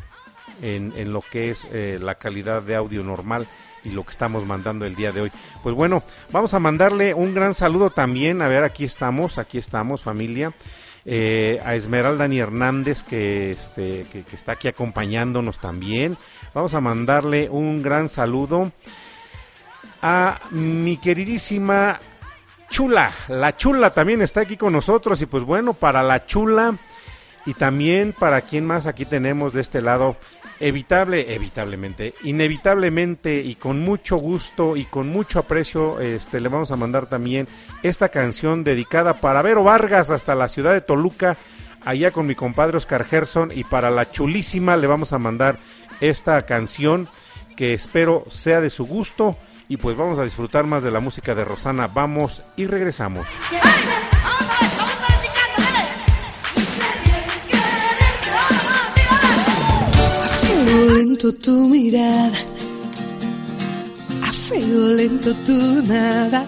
en, 0.63 1.13
lo 1.13 1.21
que 1.21 1.51
es 1.51 1.67
la 1.73 2.17
calidad 2.17 2.63
de 2.63 2.77
audio 2.77 3.03
normal 3.03 3.47
y 3.85 3.91
lo 3.91 4.05
que 4.05 4.11
estamos 4.11 4.45
mandando 4.45 4.85
el 4.85 4.97
día 4.97 5.13
de 5.13 5.23
hoy. 5.23 5.33
Pues 5.63 5.75
bueno, 5.75 6.03
vamos 6.33 6.55
a 6.55 6.59
mandarle 6.59 7.15
un 7.15 7.35
gran 7.35 7.55
saludo 7.55 7.91
también. 7.91 8.43
A 8.43 8.49
ver, 8.49 8.65
aquí 8.65 8.85
estamos, 8.85 9.39
aquí 9.39 9.59
estamos, 9.59 10.03
familia. 10.03 10.53
Eh, 11.09 11.63
a 11.65 11.77
Esmeralda 11.77 12.27
Ni 12.27 12.41
Hernández 12.41 13.05
que, 13.05 13.53
este, 13.53 14.05
que, 14.11 14.25
está 14.33 14.53
aquí 14.53 14.67
acompañándonos 14.67 15.61
también. 15.61 16.17
Vamos 16.53 16.75
a 16.75 16.81
mandarle 16.81 17.49
un 17.49 17.81
gran 17.81 18.09
saludo 18.09 18.73
a 20.03 20.41
mi 20.51 20.97
queridísima 20.97 22.01
Chula. 22.71 23.13
La 23.29 23.57
Chula 23.57 23.95
también 23.95 24.21
está 24.21 24.41
aquí 24.41 24.57
con 24.57 24.73
nosotros 24.73 25.23
y 25.23 25.27
pues 25.27 25.45
bueno, 25.45 25.75
para 25.75 26.03
la 26.03 26.27
Chula 26.27 26.75
y 27.47 27.55
también 27.55 28.13
para 28.13 28.41
quien 28.41 28.67
más 28.67 28.89
aquí 28.89 29.05
tenemos 29.05 29.53
de 29.53 29.61
este 29.61 29.81
lado 29.81 30.17
evitable, 30.61 31.35
evitablemente, 31.35 32.15
inevitablemente 32.23 33.41
y 33.41 33.55
con 33.55 33.81
mucho 33.81 34.17
gusto 34.17 34.77
y 34.77 34.85
con 34.85 35.09
mucho 35.09 35.39
aprecio, 35.39 36.01
este, 36.01 36.41
le 36.41 36.49
vamos 36.49 36.71
a 36.71 36.77
mandar 36.77 37.07
también 37.07 37.49
esta 37.83 38.09
canción 38.09 38.65
dedicada 38.65 39.15
para 39.15 39.43
Vero 39.43 39.65
Vargas 39.65 40.11
hasta 40.11 40.35
la 40.35 40.49
ciudad 40.49 40.73
de 40.73 40.81
Toluca, 40.81 41.37
allá 41.85 42.11
con 42.11 42.27
mi 42.27 42.35
compadre 42.35 42.77
Oscar 42.77 43.05
Gerson 43.05 43.53
y 43.55 43.65
para 43.65 43.91
la 43.91 44.11
chulísima 44.11 44.77
le 44.77 44.87
vamos 44.87 45.13
a 45.13 45.19
mandar 45.19 45.59
esta 46.01 46.43
canción 46.43 47.09
que 47.57 47.75
espero 47.75 48.25
sea 48.29 48.61
de 48.61 48.71
su 48.71 48.87
gusto 48.87 49.37
y 49.69 49.79
pues 49.79 49.97
vamos 49.97 50.19
a 50.19 50.25
disfrutar 50.25 50.65
más 50.65 50.83
de 50.83 50.91
la 50.91 51.01
música 51.01 51.35
de 51.35 51.45
Rosana. 51.45 51.89
Vamos 51.89 52.43
y 52.57 52.67
regresamos. 52.67 53.27
Fuego 60.67 60.95
lento 60.95 61.33
tu 61.33 61.69
mirada, 61.69 62.39
a 64.23 64.33
fuego 64.33 64.89
lento 64.95 65.35
tu 65.47 65.83
nada. 65.83 66.47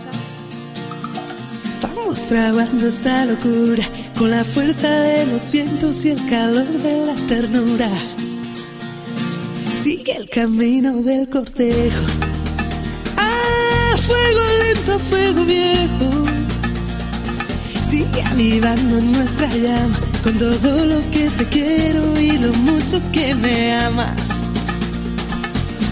Vamos 1.83 2.19
fraguando 2.29 2.89
esta 2.89 3.25
locura 3.27 3.85
con 4.19 4.31
la 4.31 4.45
fuerza 4.45 4.89
de 4.89 5.27
los 5.27 5.53
vientos 5.53 6.05
y 6.05 6.11
el 6.11 6.27
calor 6.29 6.67
de 6.67 7.07
la 7.07 7.15
ternura. 7.27 7.91
Sigue 9.77 10.17
el 10.17 10.29
camino 10.29 11.01
del 11.03 11.29
cortejo, 11.29 12.05
a 13.17 13.97
fuego 13.99 14.41
lento, 14.65 14.95
a 14.95 14.99
fuego 14.99 15.45
viejo 15.45 16.25
Sigue 17.81 18.23
avivando 18.23 19.01
nuestra 19.01 19.49
llama 19.49 20.08
con 20.29 20.39
todo 20.39 20.85
lo 20.85 21.11
que 21.11 21.31
te 21.31 21.49
quiero 21.49 22.21
y 22.21 22.33
lo 22.37 22.53
mucho 22.53 23.01
que 23.13 23.35
me 23.35 23.75
amas. 23.77 24.31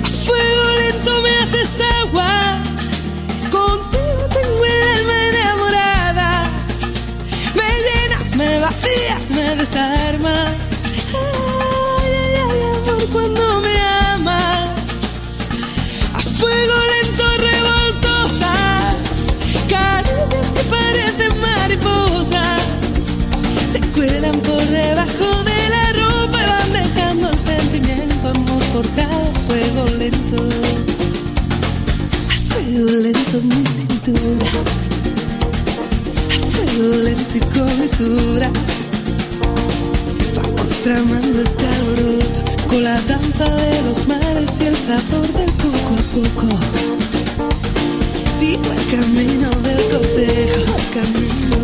A 0.05 0.09
fuego 0.27 0.65
lento 0.81 1.21
me 1.23 1.31
haces 1.39 1.81
agua, 2.03 2.63
contigo 3.51 4.23
tengo 4.37 4.65
el 4.67 4.83
alma 4.99 5.29
enamorada. 5.29 6.45
Me 7.55 7.69
llenas, 7.87 8.37
me 8.37 8.59
vacías, 8.59 9.31
me 9.31 9.57
desarmas. 9.57 10.96
Cada 28.95 29.33
fuego 29.47 29.85
lento. 29.99 30.37
A 32.29 32.37
fuego 32.37 32.91
lento 32.91 33.41
mi 33.43 33.67
cintura, 33.67 34.47
a 36.31 36.39
fuego 36.39 36.97
lento 37.05 37.37
y 37.37 37.41
con 37.41 37.79
mesura. 37.79 38.51
Vamos 40.35 40.73
tramando 40.83 41.43
este 41.43 41.67
alboroto 41.67 42.41
con 42.69 42.85
la 42.85 43.01
danza 43.03 43.45
de 43.45 43.83
los 43.83 44.07
mares 44.07 44.61
y 44.61 44.67
el 44.67 44.77
sabor 44.77 45.27
del 45.33 45.51
poco 45.53 45.93
a 45.95 46.03
poco. 46.15 46.49
Sigo 48.39 48.73
el 48.73 48.87
camino 48.95 49.51
del 49.63 49.89
cortejo, 49.91 50.77
camino 50.93 51.57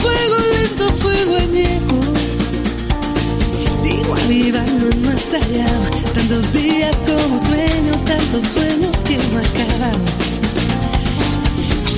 fuego 0.00 0.36
lento, 0.52 0.88
fuego 1.00 1.36
añejo. 1.36 2.00
Sigo 3.80 4.14
avivando 4.14 4.79
tantos 5.28 6.52
días 6.52 7.02
como 7.06 7.38
sueños, 7.38 8.04
tantos 8.04 8.42
sueños 8.42 8.96
que 9.02 9.16
no 9.16 9.38
acaban. 9.38 10.00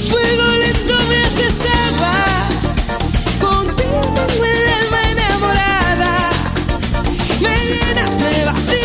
Fuego 0.08 0.50
lento 0.58 0.94
me 1.08 1.16
haces 1.22 1.66
agua, 1.86 2.16
contigo 3.40 4.00
tengo 4.14 4.44
el 4.44 4.68
alma 4.80 5.00
enamorada. 5.12 6.30
Me 7.40 7.54
llenas, 7.64 8.18
me 8.18 8.44
vacías, 8.44 8.81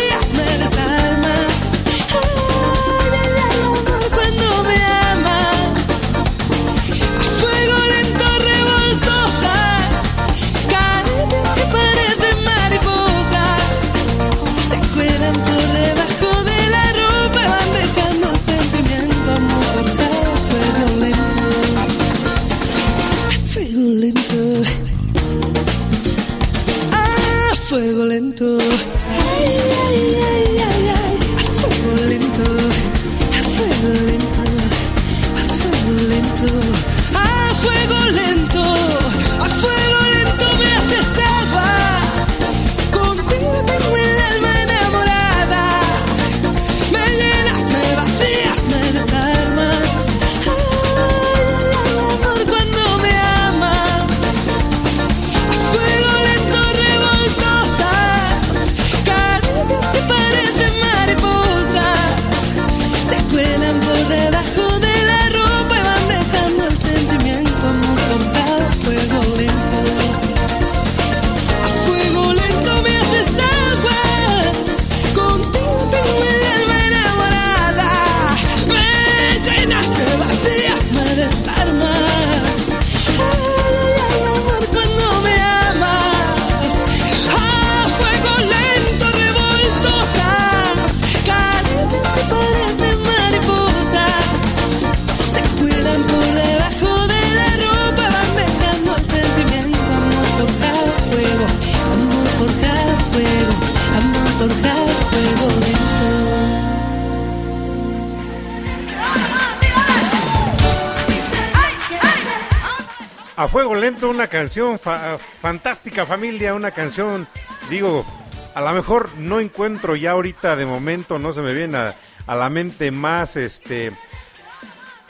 canción 114.48 114.78
fantástica 114.78 116.06
familia, 116.06 116.54
una 116.54 116.70
canción, 116.70 117.26
digo, 117.68 118.06
a 118.54 118.62
lo 118.62 118.72
mejor 118.72 119.10
no 119.18 119.40
encuentro 119.40 119.94
ya 119.94 120.12
ahorita 120.12 120.56
de 120.56 120.64
momento, 120.64 121.18
no 121.18 121.34
se 121.34 121.42
me 121.42 121.52
viene 121.52 121.76
a 121.76 122.34
la 122.34 122.48
mente 122.48 122.90
más, 122.90 123.36
este, 123.36 123.92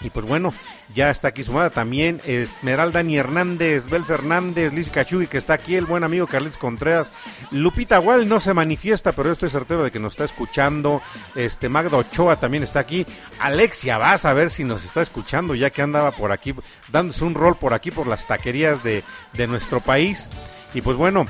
y 0.00 0.10
pues 0.10 0.26
bueno, 0.26 0.52
ya 0.94 1.10
está 1.10 1.28
aquí 1.28 1.44
sumada 1.44 1.70
también 1.70 2.20
Esmeralda 2.24 3.02
Ni 3.02 3.16
Hernández, 3.16 3.88
Bel 3.88 4.04
Fernández, 4.04 4.72
Liz 4.72 4.90
Cachugui, 4.90 5.26
que 5.26 5.38
está 5.38 5.54
aquí, 5.54 5.76
el 5.76 5.86
buen 5.86 6.04
amigo 6.04 6.26
Carlitos 6.26 6.58
Contreras. 6.58 7.10
Lupita 7.50 8.00
Wall 8.00 8.28
no 8.28 8.40
se 8.40 8.54
manifiesta, 8.54 9.12
pero 9.12 9.32
estoy 9.32 9.50
certero 9.50 9.84
de 9.84 9.90
que 9.90 10.00
nos 10.00 10.14
está 10.14 10.24
escuchando. 10.24 11.00
Este 11.34 11.68
Magda 11.68 11.96
Ochoa 11.96 12.40
también 12.40 12.62
está 12.62 12.80
aquí. 12.80 13.06
Alexia, 13.38 13.98
vas 13.98 14.24
a 14.24 14.34
ver 14.34 14.50
si 14.50 14.64
nos 14.64 14.84
está 14.84 15.00
escuchando, 15.00 15.54
ya 15.54 15.70
que 15.70 15.82
andaba 15.82 16.10
por 16.10 16.32
aquí, 16.32 16.54
dándose 16.90 17.24
un 17.24 17.34
rol 17.34 17.56
por 17.56 17.72
aquí, 17.72 17.90
por 17.90 18.06
las 18.06 18.26
taquerías 18.26 18.82
de, 18.82 19.02
de 19.32 19.46
nuestro 19.46 19.80
país. 19.80 20.28
Y 20.74 20.82
pues 20.82 20.96
bueno, 20.96 21.26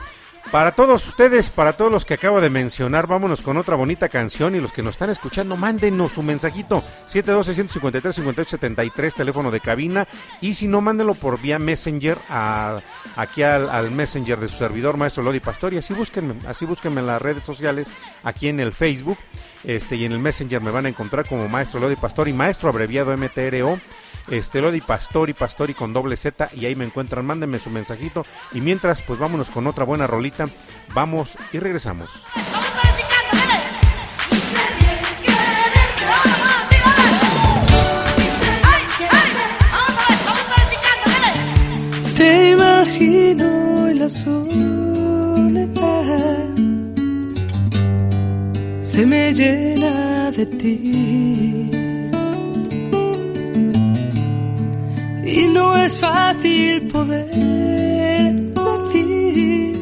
para 0.50 0.72
todos 0.72 1.06
ustedes, 1.08 1.50
para 1.50 1.74
todos 1.74 1.90
los 1.90 2.04
que 2.04 2.14
acabo 2.14 2.40
de 2.40 2.50
mencionar, 2.50 3.06
vámonos 3.06 3.42
con 3.42 3.56
otra 3.56 3.76
bonita 3.76 4.08
canción 4.08 4.54
y 4.54 4.60
los 4.60 4.72
que 4.72 4.82
nos 4.82 4.94
están 4.94 5.10
escuchando, 5.10 5.56
mándenos 5.56 6.12
su 6.12 6.22
mensajito. 6.22 6.82
712-153-5873, 7.08 9.14
teléfono 9.14 9.50
de 9.50 9.60
cabina. 9.60 10.06
Y 10.40 10.54
si 10.54 10.68
no, 10.68 10.80
mándenlo 10.80 11.14
por 11.14 11.40
vía 11.40 11.58
Messenger 11.58 12.18
a, 12.28 12.78
aquí 13.16 13.42
al, 13.42 13.90
Messenger 13.90 14.38
de 14.38 14.48
su 14.48 14.56
servidor, 14.56 14.96
Maestro 14.96 15.22
Lodi 15.22 15.40
Pastori, 15.40 15.78
así 15.78 15.94
búsquenme, 15.94 16.34
así 16.46 16.66
búsquenme 16.66 17.00
en 17.00 17.06
las 17.06 17.20
redes 17.20 17.42
sociales, 17.42 17.88
aquí 18.22 18.48
en 18.48 18.60
el 18.60 18.72
Facebook 18.72 19.18
este 19.64 19.96
y 19.96 20.04
en 20.04 20.12
el 20.12 20.18
Messenger 20.18 20.60
me 20.60 20.70
van 20.70 20.86
a 20.86 20.90
encontrar 20.90 21.26
como 21.26 21.48
Maestro 21.48 21.80
Lodi 21.80 21.96
Pastori, 21.96 22.32
Maestro 22.32 22.68
abreviado 22.68 23.16
MTRO 23.16 23.78
este 24.28 24.60
Lodi 24.60 24.80
Pastori, 24.80 25.34
Pastori 25.34 25.74
con 25.74 25.92
doble 25.92 26.16
Z 26.16 26.50
y 26.54 26.66
ahí 26.66 26.74
me 26.74 26.84
encuentran, 26.84 27.26
mándenme 27.26 27.58
su 27.58 27.70
mensajito. 27.70 28.24
Y 28.52 28.60
mientras 28.60 29.02
pues 29.02 29.18
vámonos 29.18 29.50
con 29.50 29.66
otra 29.66 29.84
buena 29.84 30.06
rolita, 30.06 30.48
vamos 30.94 31.36
y 31.52 31.58
regresamos. 31.58 32.24
Te 42.16 42.50
imagino 42.50 43.88
la 43.92 44.08
soledad. 44.08 44.44
Se 48.80 49.04
me 49.04 49.34
llena 49.34 50.30
de 50.30 50.46
ti 50.46 51.83
no 55.48 55.76
es 55.76 56.00
fácil 56.00 56.82
poder 56.88 58.34
decir 58.54 59.74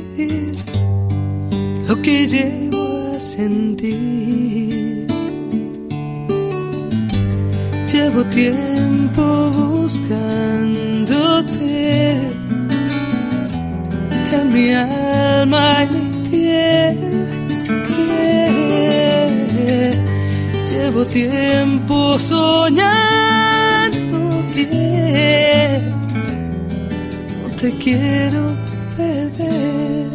lo 1.87 2.03
que 2.03 2.27
llevo 2.27 3.13
a 3.15 3.21
sentir. 3.21 5.07
Llevo 7.93 8.25
tiempo 8.25 9.23
buscándote 9.61 11.13
en 14.33 14.53
mi 14.53 14.73
alma 14.73 15.85
y 15.85 16.29
piel. 16.31 16.99
Llevo 20.71 21.05
tiempo 21.07 22.19
soñando 22.19 23.52
no 27.41 27.47
te 27.61 27.69
quiero 27.79 28.43
perder. 28.97 30.11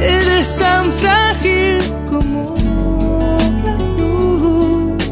Eres 0.00 0.56
tan 0.56 0.92
frágil 0.92 1.78
como 2.10 2.54
la 3.64 3.76
luz, 3.98 5.02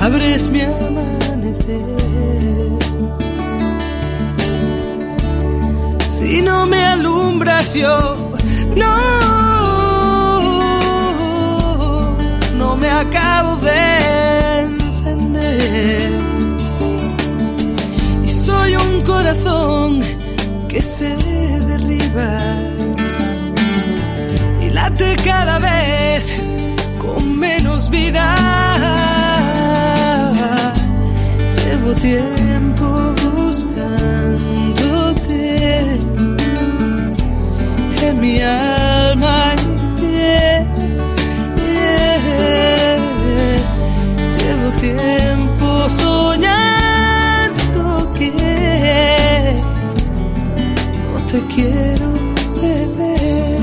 abres 0.00 0.50
mi 0.50 0.62
amanecer. 0.62 1.80
Si 6.10 6.40
no 6.42 6.66
me 6.66 6.82
alumbras 6.82 7.74
yo, 7.74 8.14
no 12.56 12.76
me 12.76 12.90
acabo 12.90 13.56
de 13.56 14.23
Y 18.24 18.28
soy 18.28 18.76
un 18.76 19.02
corazón 19.02 20.00
que 20.68 20.80
se 20.80 21.16
derriba 21.66 22.38
y 24.62 24.70
late 24.70 25.16
cada 25.24 25.58
vez 25.58 26.38
con 26.98 27.38
menos 27.38 27.90
vida. 27.90 28.26
Llevo 31.56 31.94
tiempo 31.94 32.86
buscándote 33.34 34.38
en 38.00 38.20
mi 38.20 38.40
alma 38.40 39.54
te 51.34 51.40
quiero 51.52 52.12
perder. 52.60 53.58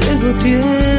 Llevo 0.00 0.38
tiempo 0.40 0.89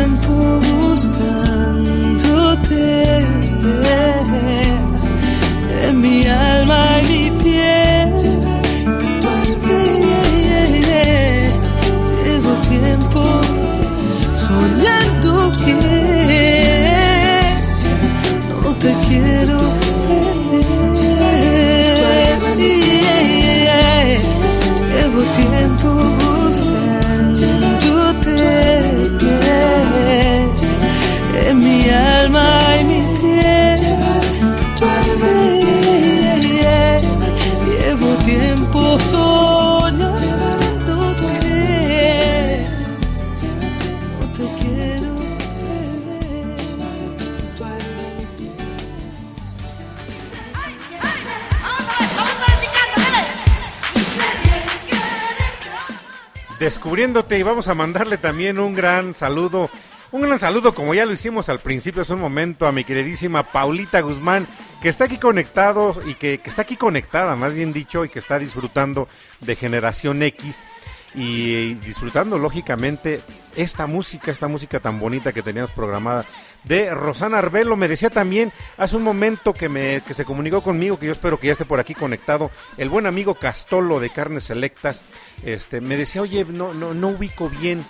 descubriéndote 56.82 57.38
y 57.38 57.44
vamos 57.44 57.67
a 57.67 57.76
mandarle 57.76 58.17
también 58.17 58.58
un 58.58 58.74
gran 58.74 59.13
saludo. 59.13 59.70
Un 60.12 60.22
gran 60.22 60.39
saludo, 60.39 60.74
como 60.74 60.96
ya 60.96 61.06
lo 61.06 61.13
hicimos 61.13 61.48
al 61.48 61.60
principio 61.60 62.02
hace 62.02 62.13
un 62.13 62.20
momento, 62.20 62.65
a 62.65 62.72
mi 62.72 62.84
queridísima 62.84 63.44
Paulita 63.44 64.02
Guzmán, 64.02 64.48
que 64.82 64.89
está 64.89 65.04
aquí 65.04 65.17
conectado 65.17 66.02
y 66.08 66.15
que, 66.15 66.39
que 66.39 66.50
está 66.50 66.63
aquí 66.63 66.78
conectada, 66.78 67.36
más 67.36 67.54
bien 67.54 67.72
dicho, 67.72 68.04
y 68.04 68.10
que 68.10 68.17
está 68.17 68.39
disfrutando 68.39 69.08
de 69.41 69.56
Generación 69.56 70.24
X 70.24 70.65
y 71.13 71.74
disfrutando 71.76 72.38
lógicamente 72.38 73.21
esta 73.56 73.88
música, 73.88 74.32
esta 74.32 74.47
música 74.47 74.80
tan 74.80 75.00
bonita 75.00 75.34
que 75.34 75.41
teníamos 75.41 75.71
programada 75.71 76.26
de 76.63 76.93
Rosana 76.93 77.39
Arbelo. 77.39 77.76
Me 77.76 77.88
decía 77.88 78.10
también 78.10 78.52
hace 78.78 78.95
un 78.95 79.04
momento 79.04 79.54
que, 79.54 79.69
me, 79.69 80.02
que 80.06 80.13
se 80.13 80.26
comunicó 80.26 80.62
conmigo, 80.62 80.97
que 80.97 81.08
yo 81.08 81.12
espero 81.12 81.39
que 81.39 81.47
ya 81.47 81.54
esté 81.54 81.65
por 81.65 81.80
aquí 81.80 81.93
conectado, 81.93 82.52
el 82.78 82.89
buen 82.89 83.06
amigo 83.06 83.36
Castolo 83.36 84.00
de 84.00 84.10
Carnes 84.10 84.45
Selectas. 84.45 85.04
Este, 85.43 85.82
me 85.82 85.97
decía, 85.97 86.21
oye, 86.21 86.45
no, 86.45 86.74
no, 86.74 86.93
no 86.93 87.10
ubico 87.10 87.50
bien 87.50 87.84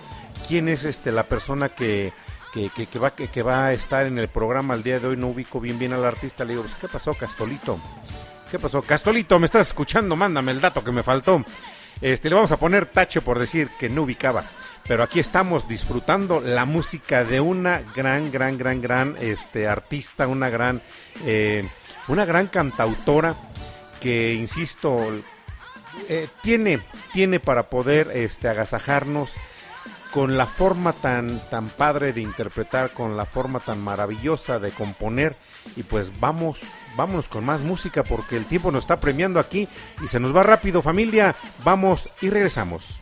quién 0.47 0.67
es 0.67 0.84
este, 0.84 1.12
la 1.12 1.23
persona 1.23 1.69
que, 1.69 2.13
que, 2.53 2.69
que, 2.69 2.99
va, 2.99 3.12
que, 3.12 3.43
va 3.43 3.67
a 3.67 3.73
estar 3.73 4.05
en 4.05 4.17
el 4.17 4.27
programa 4.27 4.73
el 4.73 4.84
día 4.84 4.99
de 4.99 5.07
hoy, 5.07 5.17
no 5.17 5.27
ubico 5.27 5.60
bien 5.60 5.77
bien 5.77 5.93
al 5.93 6.05
artista. 6.05 6.43
Le 6.43 6.53
digo, 6.53 6.63
pues, 6.63 6.75
¿qué 6.75 6.88
pasó, 6.88 7.13
Castolito? 7.13 7.79
¿Qué 8.49 8.60
pasó? 8.60 8.81
Castolito, 8.81 9.39
¿me 9.39 9.45
estás 9.45 9.67
escuchando? 9.67 10.15
Mándame 10.15 10.51
el 10.51 10.60
dato 10.60 10.84
que 10.84 10.91
me 10.91 11.03
faltó. 11.03 11.43
Este, 11.99 12.30
le 12.30 12.36
vamos 12.36 12.51
a 12.51 12.58
poner 12.58 12.86
tache 12.86 13.21
por 13.21 13.39
decir 13.39 13.69
que 13.80 13.89
no 13.89 14.04
ubicaba. 14.04 14.43
Pero 14.88 15.04
aquí 15.04 15.19
estamos 15.19 15.67
disfrutando 15.67 16.39
la 16.39 16.65
música 16.65 17.23
de 17.23 17.39
una 17.39 17.82
gran, 17.95 18.32
gran, 18.32 18.58
gran, 18.58 18.82
gran 18.82 19.15
este, 19.19 19.67
artista, 19.67 20.27
una 20.27 20.49
gran, 20.49 20.82
eh, 21.25 21.67
una 22.08 22.25
gran 22.25 22.47
cantautora 22.47 23.36
que, 23.99 24.34
insisto, 24.34 24.99
eh, 26.10 26.27
tiene, 26.41 26.80
tiene 27.13 27.39
para 27.39 27.69
poder 27.69 28.10
este, 28.13 28.49
agasajarnos 28.49 29.32
con 30.12 30.38
la 30.38 30.45
forma 30.45 30.93
tan, 30.93 31.39
tan 31.49 31.69
padre 31.69 32.12
de 32.12 32.21
interpretar, 32.21 32.91
con 32.91 33.15
la 33.15 33.25
forma 33.25 33.60
tan 33.60 33.82
maravillosa 33.82 34.60
de 34.60 34.71
componer. 34.71 35.36
Y 35.75 35.84
pues 35.84 36.19
vamos 36.19 36.60
vámonos 36.95 37.30
con 37.30 37.45
más 37.45 37.62
música 37.62 38.04
porque 38.04 38.38
el 38.38 38.45
tiempo 38.45 38.71
nos 38.71 38.84
está 38.84 38.99
premiando 38.99 39.39
aquí 39.39 39.67
y 40.04 40.08
se 40.08 40.19
nos 40.19 40.36
va 40.36 40.43
rápido 40.43 40.82
familia. 40.82 41.36
Vamos 41.63 42.10
y 42.21 42.30
regresamos. 42.30 43.01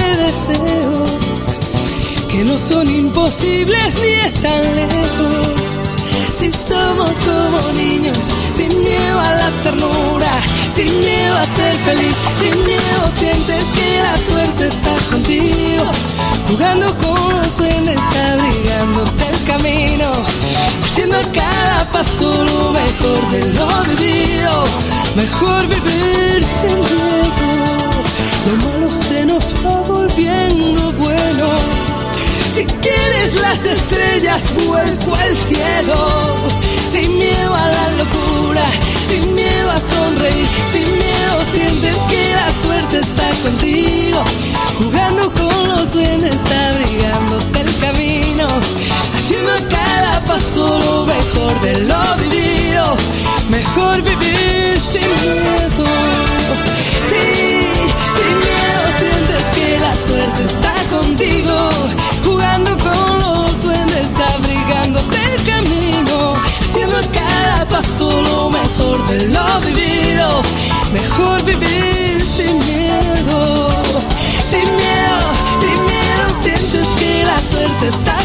no 2.51 2.57
son 2.57 2.89
imposibles 2.89 3.97
ni 4.01 4.13
están 4.27 4.61
lejos. 4.75 5.85
Si 6.37 6.51
somos 6.51 7.11
como 7.21 7.71
niños, 7.71 8.17
sin 8.53 8.77
miedo 8.77 9.19
a 9.19 9.31
la 9.35 9.51
ternura, 9.63 10.31
sin 10.75 10.99
miedo 10.99 11.33
a 11.37 11.45
ser 11.55 11.73
feliz, 11.87 12.15
sin 12.41 12.55
miedo 12.65 13.03
sientes 13.17 13.63
que 13.71 14.01
la 14.01 14.17
suerte 14.17 14.67
está 14.67 14.93
contigo, 15.09 15.85
jugando 16.49 16.87
con 16.97 17.41
los 17.41 17.53
sueños, 17.53 18.01
abrigándote 18.31 19.29
el 19.29 19.43
camino, 19.45 20.11
haciendo 20.83 21.19
cada 21.31 21.89
paso 21.93 22.43
lo 22.43 22.71
mejor 22.71 23.31
de 23.31 23.41
lo 23.53 23.67
vivido, 23.95 24.63
mejor 25.15 25.67
vivir 25.67 26.43
sin 26.59 26.75
miedo 26.79 27.21
lo 28.47 28.55
malo 28.67 28.91
se 28.91 29.25
nos 29.25 29.53
va 29.63 29.81
volviendo 29.83 30.91
bueno. 30.93 31.70
Quieres 32.81 33.35
las 33.35 33.65
estrellas, 33.65 34.53
vuelco 34.65 35.15
al 35.15 35.37
cielo. 35.47 36.35
Sin 36.91 37.17
miedo 37.17 37.55
a 37.55 37.67
la 37.69 37.89
locura, 37.91 38.65
sin 39.07 39.33
miedo 39.35 39.71
a 39.71 39.77
sonreír, 39.77 40.47
sin 40.71 40.91
miedo 40.91 41.35
sientes 41.53 41.97
que 42.09 42.35
la 42.35 42.49
suerte 42.63 42.99
está 42.99 43.29
contigo. 43.43 44.23
Jugando 44.79 45.31
con 45.33 45.69
los 45.69 45.93
duendes, 45.93 46.35
abrigándote 46.51 47.61
el 47.61 47.79
camino. 47.79 48.47
Haciendo 49.15 49.53
cada 49.69 50.19
paso 50.25 50.79
lo 50.79 51.05
mejor 51.05 51.61
de 51.61 51.81
lo 51.81 52.15
vivido. 52.17 52.97
Mejor 53.49 54.01
vivir 54.01 54.79
sin 54.91 55.09
miedo. 55.21 55.51
suerte 57.09 58.60
paso 67.81 68.21
lo 68.21 68.49
mejor 68.49 69.05
de 69.07 69.27
lo 69.27 69.59
vivido, 69.61 70.41
mejor 70.93 71.43
vivir 71.43 72.23
sin 72.25 72.53
miedo, 72.59 73.75
sin 74.49 74.67
miedo, 74.81 75.19
sin 75.61 75.85
miedo, 75.85 76.25
sientes 76.43 76.87
que 76.99 77.25
la 77.25 77.39
suerte 77.39 77.87
está 77.87 78.20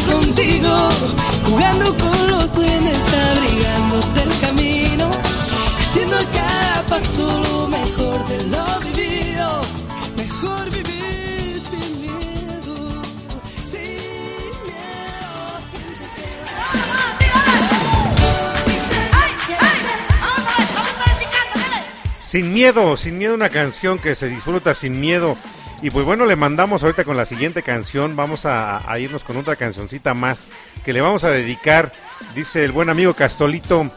Sin 22.36 22.52
miedo, 22.52 22.98
sin 22.98 23.16
miedo 23.16 23.34
una 23.34 23.48
canción 23.48 23.98
que 23.98 24.14
se 24.14 24.28
disfruta 24.28 24.74
sin 24.74 25.00
miedo. 25.00 25.38
Y 25.80 25.88
pues 25.88 26.04
bueno, 26.04 26.26
le 26.26 26.36
mandamos 26.36 26.82
ahorita 26.82 27.04
con 27.04 27.16
la 27.16 27.24
siguiente 27.24 27.62
canción, 27.62 28.14
vamos 28.14 28.44
a, 28.44 28.82
irnos 28.98 29.24
con 29.24 29.38
otra 29.38 29.56
cancioncita 29.56 30.12
más 30.12 30.46
que 30.84 30.92
le 30.92 31.00
vamos 31.00 31.24
a 31.24 31.30
dedicar, 31.30 31.92
dice 32.34 32.62
el 32.62 32.72
buen 32.72 32.90
amigo 32.90 33.14
Castolito, 33.14 33.90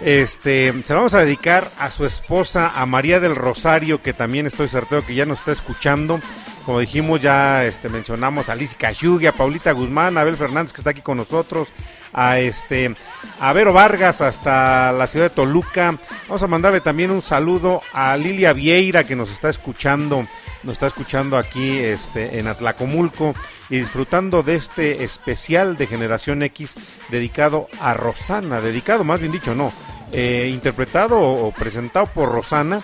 Este, 0.00 0.72
se 0.72 0.92
lo 0.94 1.00
vamos 1.00 1.12
a 1.12 1.22
dedicar 1.22 1.70
a 1.78 1.90
su 1.90 2.06
esposa, 2.06 2.72
a 2.74 2.86
María 2.86 3.20
del 3.20 3.36
Rosario, 3.36 4.00
que 4.00 4.14
también 4.14 4.46
estoy 4.46 4.68
certero 4.68 5.04
que 5.04 5.14
ya 5.14 5.26
nos 5.26 5.40
está 5.40 5.52
escuchando. 5.52 6.18
Como 6.64 6.80
dijimos, 6.80 7.20
ya 7.20 7.66
este, 7.66 7.90
mencionamos 7.90 8.48
a 8.48 8.54
Liz 8.54 8.74
Cayugui, 8.74 9.26
a 9.26 9.32
Paulita 9.32 9.72
Guzmán, 9.72 10.16
a 10.16 10.22
Abel 10.22 10.38
Fernández 10.38 10.72
que 10.72 10.80
está 10.80 10.90
aquí 10.90 11.02
con 11.02 11.18
nosotros, 11.18 11.74
a 12.12 12.38
este 12.38 12.94
a 13.40 13.52
Vero 13.52 13.72
Vargas 13.72 14.20
hasta 14.20 14.92
la 14.92 15.06
ciudad 15.06 15.26
de 15.26 15.34
Toluca. 15.34 15.98
Vamos 16.28 16.42
a 16.42 16.48
mandarle 16.48 16.80
también 16.80 17.10
un 17.10 17.22
saludo 17.22 17.80
a 17.92 18.16
Lilia 18.16 18.52
Vieira 18.52 19.04
que 19.04 19.16
nos 19.16 19.30
está 19.30 19.48
escuchando, 19.50 20.26
nos 20.62 20.72
está 20.72 20.86
escuchando 20.86 21.38
aquí 21.38 21.78
este 21.78 22.38
en 22.38 22.46
Atlacomulco 22.46 23.34
y 23.68 23.78
disfrutando 23.78 24.42
de 24.42 24.56
este 24.56 25.04
especial 25.04 25.76
de 25.76 25.86
Generación 25.86 26.42
X 26.42 26.74
dedicado 27.08 27.68
a 27.80 27.94
Rosana, 27.94 28.60
dedicado 28.60 29.04
más 29.04 29.20
bien 29.20 29.32
dicho, 29.32 29.54
no, 29.54 29.72
eh, 30.12 30.50
interpretado 30.52 31.20
o 31.20 31.52
presentado 31.52 32.06
por 32.06 32.30
Rosana 32.30 32.82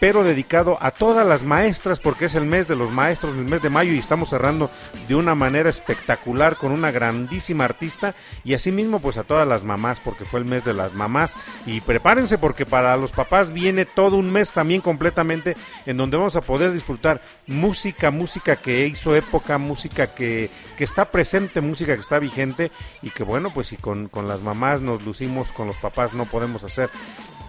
pero 0.00 0.24
dedicado 0.24 0.78
a 0.80 0.90
todas 0.90 1.26
las 1.26 1.44
maestras 1.44 2.00
porque 2.00 2.24
es 2.24 2.34
el 2.34 2.46
mes 2.46 2.66
de 2.66 2.74
los 2.74 2.90
maestros, 2.90 3.36
el 3.36 3.44
mes 3.44 3.60
de 3.60 3.68
mayo 3.68 3.92
y 3.92 3.98
estamos 3.98 4.30
cerrando 4.30 4.70
de 5.06 5.14
una 5.14 5.34
manera 5.34 5.68
espectacular 5.68 6.56
con 6.56 6.72
una 6.72 6.90
grandísima 6.90 7.66
artista 7.66 8.14
y 8.42 8.54
asimismo 8.54 8.98
pues 9.00 9.18
a 9.18 9.24
todas 9.24 9.46
las 9.46 9.62
mamás 9.62 10.00
porque 10.00 10.24
fue 10.24 10.40
el 10.40 10.46
mes 10.46 10.64
de 10.64 10.72
las 10.72 10.94
mamás. 10.94 11.36
Y 11.66 11.82
prepárense 11.82 12.38
porque 12.38 12.64
para 12.64 12.96
los 12.96 13.12
papás 13.12 13.52
viene 13.52 13.84
todo 13.84 14.16
un 14.16 14.32
mes 14.32 14.54
también 14.54 14.80
completamente 14.80 15.54
en 15.84 15.98
donde 15.98 16.16
vamos 16.16 16.34
a 16.34 16.40
poder 16.40 16.72
disfrutar 16.72 17.20
música, 17.46 18.10
música 18.10 18.56
que 18.56 18.86
hizo 18.86 19.14
época, 19.14 19.58
música 19.58 20.06
que, 20.06 20.50
que 20.78 20.84
está 20.84 21.10
presente, 21.10 21.60
música 21.60 21.94
que 21.94 22.00
está 22.00 22.18
vigente 22.18 22.72
y 23.02 23.10
que 23.10 23.22
bueno 23.22 23.50
pues 23.52 23.68
si 23.68 23.76
con, 23.76 24.08
con 24.08 24.26
las 24.26 24.40
mamás 24.40 24.80
nos 24.80 25.04
lucimos, 25.04 25.52
con 25.52 25.66
los 25.66 25.76
papás 25.76 26.14
no 26.14 26.24
podemos 26.24 26.64
hacer 26.64 26.88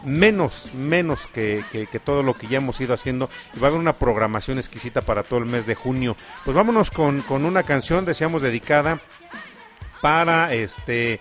menos, 0.04 0.74
menos 0.74 1.28
que, 1.28 1.64
todo 2.04 2.24
lo 2.24 2.34
que 2.34 2.48
ya 2.48 2.58
hemos 2.58 2.80
ido 2.82 2.94
haciendo. 2.94 3.30
Y 3.56 3.60
va 3.60 3.68
a 3.68 3.70
haber 3.70 3.80
una 3.80 3.98
programación 3.98 4.58
exquisita 4.58 5.02
para 5.02 5.24
todo 5.24 5.40
el 5.40 5.46
mes 5.46 5.66
de 5.66 5.76
junio. 5.76 6.16
Pues 6.44 6.56
vámonos 6.56 6.92
con, 6.92 7.22
con 7.22 7.46
una 7.46 7.64
canción, 7.64 8.06
decíamos, 8.06 8.42
dedicada 8.42 9.00
para 10.02 10.54
este. 10.54 11.20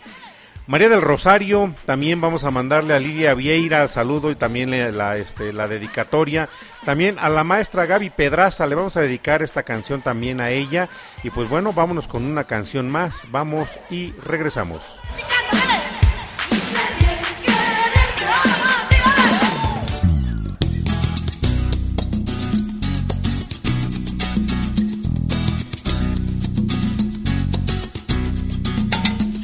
María 0.66 0.88
del 0.88 1.02
Rosario, 1.02 1.74
también 1.84 2.20
vamos 2.20 2.44
a 2.44 2.52
mandarle 2.52 2.94
a 2.94 3.00
Lidia 3.00 3.34
Vieira 3.34 3.82
el 3.82 3.88
saludo 3.88 4.30
y 4.30 4.36
también 4.36 4.70
la, 4.96 5.16
este, 5.16 5.52
la 5.52 5.66
dedicatoria. 5.66 6.48
También 6.84 7.18
a 7.18 7.28
la 7.28 7.42
maestra 7.42 7.86
Gaby 7.86 8.10
Pedraza 8.10 8.68
le 8.68 8.76
vamos 8.76 8.96
a 8.96 9.00
dedicar 9.00 9.42
esta 9.42 9.64
canción 9.64 10.00
también 10.00 10.40
a 10.40 10.50
ella. 10.50 10.88
Y 11.24 11.30
pues 11.30 11.48
bueno, 11.48 11.72
vámonos 11.72 12.06
con 12.06 12.24
una 12.24 12.44
canción 12.44 12.88
más. 12.88 13.26
Vamos 13.32 13.80
y 13.90 14.12
regresamos. 14.24 14.84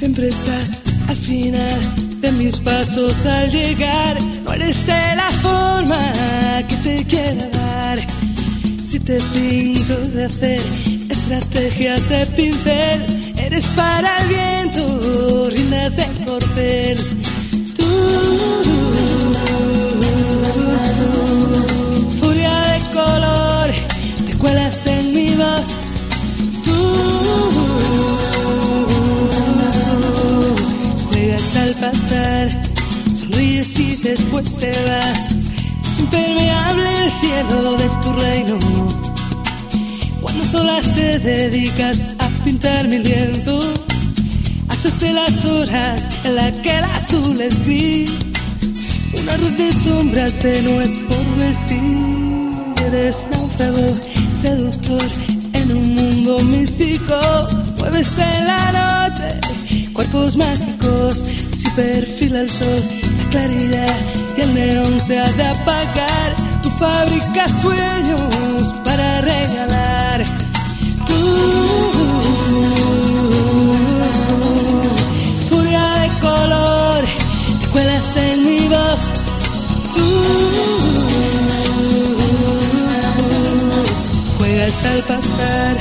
Siempre 0.07 0.29
estás 0.29 0.85
al 1.09 1.17
final 1.17 1.81
de 2.21 2.31
mis 2.31 2.61
pasos 2.61 3.27
al 3.27 3.51
llegar. 3.51 4.17
No 4.45 4.53
eres 4.53 4.87
de 4.87 5.17
la 5.17 5.29
forma 5.43 6.13
que 6.69 6.77
te 6.77 7.05
quiera 7.07 7.49
dar. 7.49 7.99
Si 8.89 9.01
te 9.01 9.19
pinto 9.35 9.97
de 10.15 10.27
hacer 10.27 10.61
estrategias 11.11 12.09
de 12.09 12.25
pincel, 12.37 13.35
eres 13.37 13.67
para 13.71 14.17
el 14.19 14.29
viento, 14.29 15.46
después 34.09 34.57
te 34.59 34.71
vas. 34.71 35.35
Es 35.83 36.01
impermeable 36.01 36.91
el 37.05 37.11
cielo 37.21 37.77
de 37.77 37.89
tu 38.03 38.13
reino. 38.13 38.59
Cuando 40.21 40.45
solas 40.45 40.95
te 40.95 41.19
dedicas 41.19 42.05
a 42.19 42.29
pintar 42.45 42.87
mi 42.89 42.99
lienzo, 42.99 43.59
haces 44.69 45.01
de 45.01 45.13
las 45.13 45.45
horas 45.45 46.09
en 46.25 46.37
la 46.37 46.53
que 46.63 46.79
el 46.79 46.85
azul 46.85 47.41
es 47.41 47.65
gris. 47.67 48.13
Una 49.21 49.37
red 49.37 49.57
de 49.63 49.73
sombras 49.73 50.39
de 50.43 50.63
no 50.63 50.81
es 50.81 50.91
por 51.09 51.27
vestir. 51.39 52.87
Eres 52.87 53.27
náufrago, 53.33 53.97
seductor 54.41 55.09
en 55.53 55.73
un 55.73 55.95
mundo 55.95 56.39
místico. 56.45 57.19
Mueves 57.79 58.19
en 58.19 58.47
la 58.47 59.09
noche, 59.09 59.41
cuerpos 59.93 60.37
mágicos 60.37 61.25
perfila 61.77 62.41
el 62.41 62.49
sol, 62.49 62.83
y 63.39 64.41
el 64.41 64.55
neón 64.55 64.99
se 64.99 65.19
ha 65.19 65.31
de 65.33 65.45
apagar. 65.45 66.35
Tu 66.63 66.71
fábrica 66.71 67.47
sueños 67.61 68.75
para 68.83 69.21
regalar. 69.21 70.25
Tú, 71.07 71.15
furia 75.51 75.87
de 76.01 76.09
color, 76.21 77.05
te 77.61 77.67
cuelas 77.69 78.17
en 78.17 78.47
mi 78.47 78.69
voz. 78.69 79.03
Tú, 79.95 80.09
juegas 84.39 84.85
al 84.87 85.03
pasar, 85.03 85.77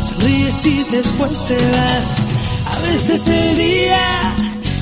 sonríes 0.00 0.66
y 0.66 0.84
después 0.84 1.44
te 1.46 1.56
vas. 1.56 2.14
A 2.66 2.78
veces 2.86 3.20
sería 3.22 4.08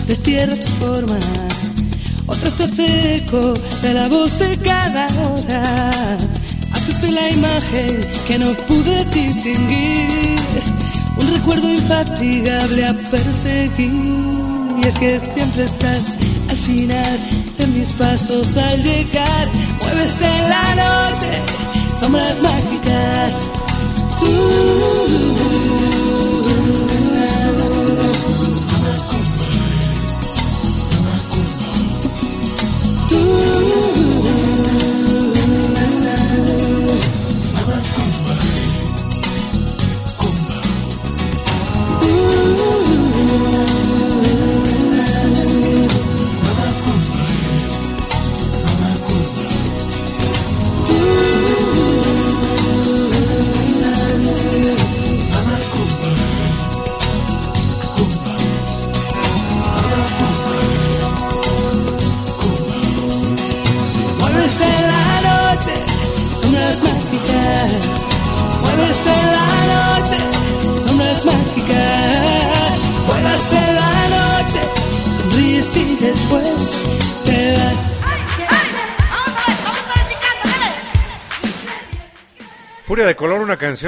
destierra 0.06 0.54
tu 0.56 0.66
forma. 0.66 1.18
Otras 2.44 2.70
te 2.74 3.16
eco 3.16 3.54
de 3.82 3.94
la 3.94 4.08
voz 4.08 4.36
de 4.38 4.56
cada 4.58 5.06
hora. 5.06 6.08
Haces 6.72 7.00
de 7.02 7.12
la 7.12 7.30
imagen 7.30 8.00
que 8.26 8.38
no 8.38 8.52
pude 8.54 9.04
distinguir. 9.06 10.34
Un 11.16 11.30
recuerdo 11.34 11.68
infatigable 11.68 12.86
a 12.86 12.94
perseguir. 13.10 13.92
Y 14.82 14.88
es 14.88 14.98
que 14.98 15.20
siempre 15.20 15.64
estás 15.64 16.16
al 16.48 16.56
final 16.56 17.18
de 17.58 17.66
mis 17.68 17.90
pasos 17.90 18.56
al 18.56 18.82
llegar. 18.82 19.48
Mueves 19.80 20.20
en 20.20 20.50
la 20.50 20.74
noche 20.74 21.62
sombras 22.00 22.40
mágicas. 22.42 23.50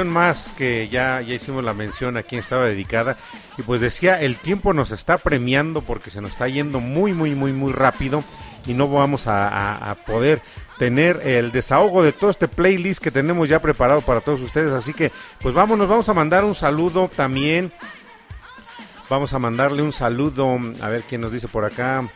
Más 0.08 0.52
que 0.56 0.88
ya, 0.88 1.20
ya 1.20 1.34
hicimos 1.34 1.64
la 1.64 1.74
mención 1.74 2.16
a 2.16 2.22
quien 2.22 2.40
estaba 2.40 2.66
dedicada. 2.66 3.16
Y 3.58 3.62
pues 3.62 3.80
decía, 3.80 4.20
el 4.20 4.36
tiempo 4.36 4.72
nos 4.72 4.90
está 4.90 5.18
premiando 5.18 5.82
porque 5.82 6.10
se 6.10 6.20
nos 6.20 6.32
está 6.32 6.48
yendo 6.48 6.80
muy, 6.80 7.12
muy, 7.12 7.34
muy, 7.34 7.52
muy 7.52 7.72
rápido. 7.72 8.24
Y 8.66 8.74
no 8.74 8.88
vamos 8.88 9.24
a, 9.26 9.96
poder 10.06 10.40
tener 10.78 11.20
el 11.24 11.52
desahogo 11.52 12.02
de 12.02 12.12
todo 12.12 12.30
este 12.30 12.48
playlist 12.48 13.02
que 13.02 13.10
tenemos 13.10 13.48
ya 13.48 13.60
preparado 13.60 14.00
para 14.00 14.20
todos 14.20 14.40
ustedes. 14.40 14.72
Así 14.72 14.94
que, 14.94 15.12
pues 15.40 15.54
vámonos, 15.54 15.88
vamos 15.88 16.08
a 16.08 16.14
mandar 16.14 16.44
un 16.44 16.54
saludo 16.54 17.10
también. 17.14 17.72
Vamos 19.10 19.34
a 19.34 19.38
mandarle 19.38 19.82
un 19.82 19.92
saludo, 19.92 20.58
a 20.80 20.88
ver 20.88 21.02
quién 21.02 21.20
nos 21.20 21.32
dice 21.32 21.46
por 21.46 21.64
acá. 21.64 22.08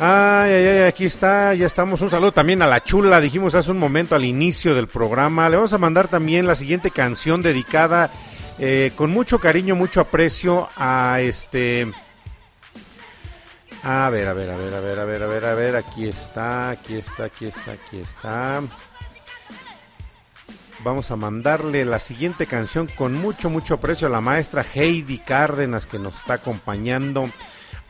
Ay, 0.00 0.52
ay, 0.52 0.66
ay, 0.66 0.82
aquí 0.82 1.06
está, 1.06 1.54
ya 1.54 1.66
estamos. 1.66 2.00
Un 2.00 2.10
saludo 2.10 2.30
también 2.30 2.62
a 2.62 2.68
la 2.68 2.84
chula, 2.84 3.20
dijimos 3.20 3.56
hace 3.56 3.72
un 3.72 3.78
momento 3.78 4.14
al 4.14 4.24
inicio 4.24 4.76
del 4.76 4.86
programa. 4.86 5.48
Le 5.48 5.56
vamos 5.56 5.72
a 5.72 5.78
mandar 5.78 6.06
también 6.06 6.46
la 6.46 6.54
siguiente 6.54 6.92
canción 6.92 7.42
dedicada 7.42 8.08
eh, 8.60 8.92
con 8.94 9.10
mucho 9.10 9.40
cariño, 9.40 9.74
mucho 9.74 10.00
aprecio 10.00 10.68
a 10.76 11.20
este... 11.20 11.90
A 13.82 14.08
ver, 14.10 14.28
a 14.28 14.32
ver, 14.34 14.50
a 14.50 14.56
ver, 14.56 14.74
a 14.74 14.80
ver, 14.80 14.98
a 15.00 15.04
ver, 15.04 15.22
a 15.22 15.26
ver, 15.26 15.44
a 15.44 15.54
ver, 15.54 15.76
aquí 15.76 16.06
está, 16.06 16.70
aquí 16.70 16.96
está, 16.96 17.24
aquí 17.24 17.46
está, 17.46 17.72
aquí 17.72 17.98
está. 17.98 18.62
Vamos 20.84 21.10
a 21.10 21.16
mandarle 21.16 21.84
la 21.84 21.98
siguiente 21.98 22.46
canción 22.46 22.86
con 22.86 23.14
mucho, 23.14 23.50
mucho 23.50 23.74
aprecio 23.74 24.06
a 24.06 24.10
la 24.10 24.20
maestra 24.20 24.64
Heidi 24.74 25.18
Cárdenas 25.18 25.86
que 25.86 25.98
nos 25.98 26.18
está 26.18 26.34
acompañando. 26.34 27.28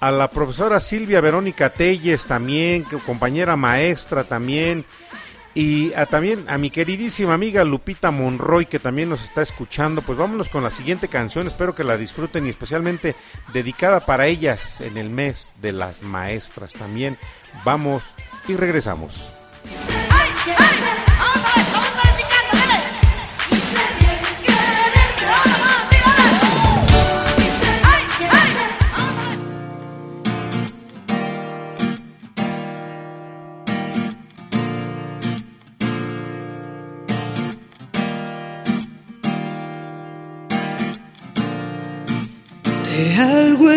A 0.01 0.12
la 0.12 0.30
profesora 0.30 0.78
Silvia 0.78 1.20
Verónica 1.20 1.70
Telles 1.70 2.26
también, 2.26 2.84
compañera 3.05 3.57
maestra 3.57 4.24
también. 4.24 4.84
Y 5.55 5.92
a, 5.94 6.07
también 6.07 6.44
a 6.49 6.57
mi 6.57 6.70
queridísima 6.70 7.34
amiga 7.34 7.64
Lupita 7.64 8.12
Monroy 8.12 8.66
que 8.66 8.78
también 8.78 9.09
nos 9.09 9.24
está 9.24 9.42
escuchando. 9.42 10.03
Pues 10.03 10.16
vámonos 10.16 10.51
con 10.51 10.62
la 10.62 10.70
siguiente 10.70 11.09
canción, 11.09 11.49
espero 11.49 11.74
que 11.74 11.82
la 11.82 11.96
disfruten 11.96 12.46
y 12.46 12.51
especialmente 12.51 13.16
dedicada 13.53 14.07
para 14.07 14.26
ellas 14.28 14.80
en 14.80 14.96
el 14.99 15.11
mes 15.11 15.55
de 15.61 15.72
las 15.72 16.03
maestras 16.03 16.74
también. 16.74 17.18
Vamos 17.64 18.05
y 18.46 18.55
regresamos. 18.55 19.32
algo 20.46 21.07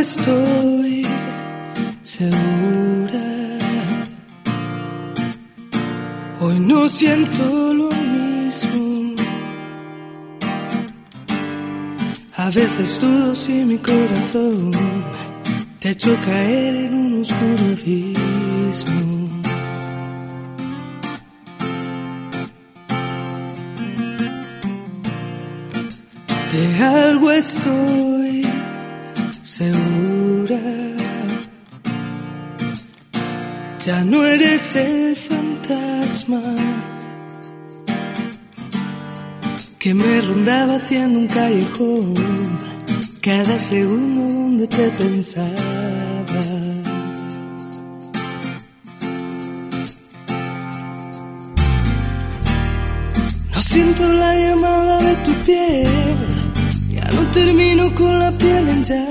estoy 0.02 1.06
segura. 2.02 3.28
Hoy 6.40 6.60
no 6.60 6.90
siento 6.90 7.74
lo 7.74 7.90
mismo. 8.18 9.16
A 12.36 12.50
veces 12.50 13.00
dudo 13.00 13.36
si 13.36 13.54
mi 13.72 13.78
corazón 13.78 14.72
te 15.80 15.90
ha 15.90 15.96
caer 16.26 16.76
en 16.86 16.94
un 17.04 17.22
oscuro 17.22 17.64
abismo. 17.76 19.30
De 26.52 26.84
algo 26.84 27.32
estoy 27.32 28.21
Ya 33.86 34.04
no 34.04 34.24
eres 34.24 34.76
el 34.76 35.18
fantasma 35.18 36.40
que 39.80 39.92
me 39.96 40.22
rondaba 40.22 40.76
haciendo 40.76 41.18
un 41.18 41.28
callejón 41.28 42.14
cada 43.22 43.58
segundo 43.58 44.22
donde 44.22 44.68
te 44.68 44.88
pensaba. 44.92 45.48
No 53.52 53.62
siento 53.64 54.14
la 54.14 54.36
llamada 54.36 55.00
de 55.00 55.16
tu 55.26 55.34
piel, 55.44 55.88
ya 56.88 57.06
no 57.16 57.22
termino 57.32 57.96
con 57.96 58.20
la 58.20 58.30
piel 58.30 58.70
en 58.70 58.84
llamas. 58.84 59.11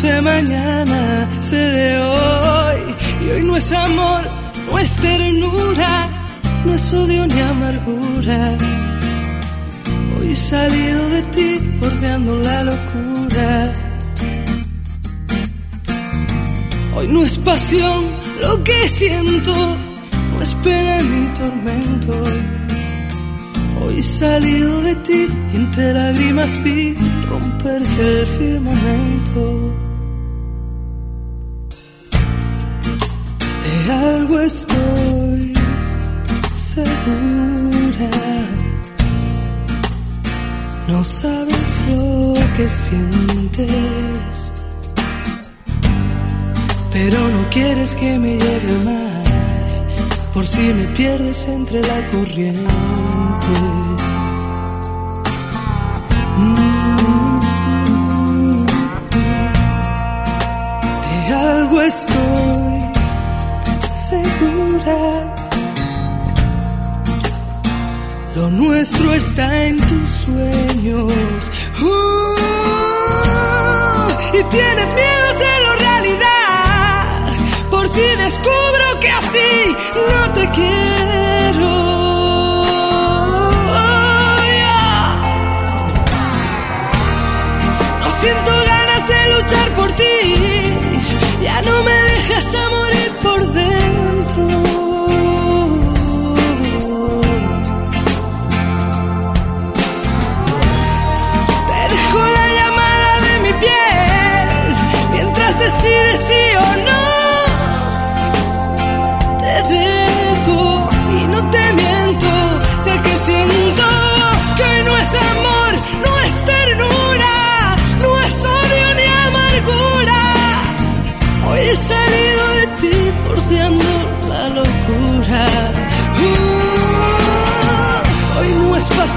Sé 0.00 0.20
mañana, 0.22 1.28
sé 1.40 1.56
de 1.56 1.98
hoy. 1.98 2.80
Y 3.24 3.30
hoy 3.32 3.42
no 3.48 3.56
es 3.56 3.72
amor, 3.72 4.22
no 4.66 4.78
es 4.78 4.92
ternura, 4.96 5.92
no 6.64 6.74
es 6.74 6.92
odio 6.92 7.26
ni 7.26 7.40
amargura. 7.40 8.38
Hoy 10.14 10.28
he 10.32 10.36
salido 10.36 11.08
de 11.10 11.22
ti 11.34 11.58
bordeando 11.80 12.32
la 12.48 12.62
locura. 12.70 13.72
Hoy 16.94 17.08
no 17.08 17.24
es 17.24 17.36
pasión 17.38 18.00
lo 18.42 18.62
que 18.62 18.88
siento, 18.88 19.54
no 20.32 20.42
es 20.42 20.54
pena 20.62 20.98
ni 21.10 21.26
tormento. 21.38 22.14
Hoy 23.80 23.98
he 23.98 24.02
salido 24.02 24.80
de 24.82 24.94
ti 25.06 25.26
y 25.52 25.56
entre 25.56 25.92
lágrimas 25.92 26.52
vi 26.62 26.96
romperse 27.28 28.20
el 28.20 28.26
firmamento. 28.26 29.87
Algo 34.18 34.40
estoy 34.40 35.52
segura. 36.52 38.10
No 40.88 41.04
sabes 41.04 41.70
lo 41.90 42.34
que 42.56 42.68
sientes, 42.68 44.52
pero 46.92 47.18
no 47.34 47.50
quieres 47.50 47.94
que 47.94 48.18
me 48.18 48.32
lleve 48.38 48.70
al 48.76 48.84
mar, 48.84 49.24
por 50.34 50.46
si 50.46 50.62
me 50.78 50.84
pierdes 50.96 51.46
entre 51.48 51.80
la 51.80 52.00
corriente. 52.12 52.68
Mm. 56.38 56.68
De 61.26 61.34
algo 61.34 61.80
estoy 61.82 62.67
Lo 68.38 68.50
nuestro 68.50 69.14
está 69.14 69.66
en 69.66 69.76
tus 69.78 70.10
sueños. 70.24 71.50
Uh, 71.82 72.36
y 74.32 74.44
tienes 74.44 74.94
miedo 74.94 75.26
a 75.26 75.30
hacerlo 75.30 75.74
realidad. 75.76 77.32
Por 77.68 77.88
si 77.88 78.00
descubro 78.00 79.00
que 79.00 79.08
así 79.08 79.76
no 79.96 80.32
te 80.34 80.50
quiero. 80.50 80.87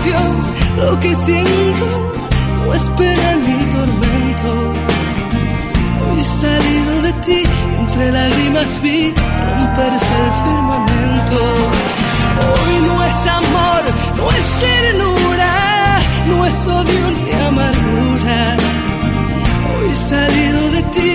Pasión 0.01 0.37
lo 0.77 0.99
que 0.99 1.15
siento, 1.15 2.11
no 2.65 2.73
es 2.73 2.89
pena 2.97 3.35
ni 3.35 3.65
tormento. 3.65 4.73
Hoy 6.03 6.23
salido 6.23 7.01
de 7.01 7.13
ti, 7.25 7.43
entre 7.79 8.11
lágrimas 8.11 8.81
vi 8.81 9.13
romperse 9.45 10.13
el 10.25 10.31
firmamento. 10.43 11.39
Hoy 12.47 12.73
no 12.87 13.03
es 13.03 13.27
amor, 13.41 13.83
no 14.17 14.31
es 14.31 14.45
ternura, 14.65 15.99
no 16.29 16.45
es 16.45 16.67
odio 16.67 17.11
ni 17.17 17.31
amargura. 17.47 18.57
Hoy 19.71 19.95
salido 19.95 20.71
de 20.71 20.81
ti, 20.93 21.13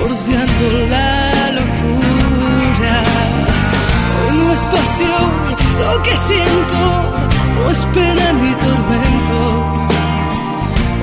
bordeando 0.00 0.66
la 0.94 1.50
locura. 1.58 3.02
Hoy 4.18 4.36
no 4.38 4.52
es 4.52 4.60
pasión 4.60 5.52
lo 5.80 6.02
que 6.02 6.16
siento, 6.28 7.01
no 7.62 7.70
es 7.70 7.78
pena 7.94 8.32
ni 8.40 8.52
tormento. 8.64 9.38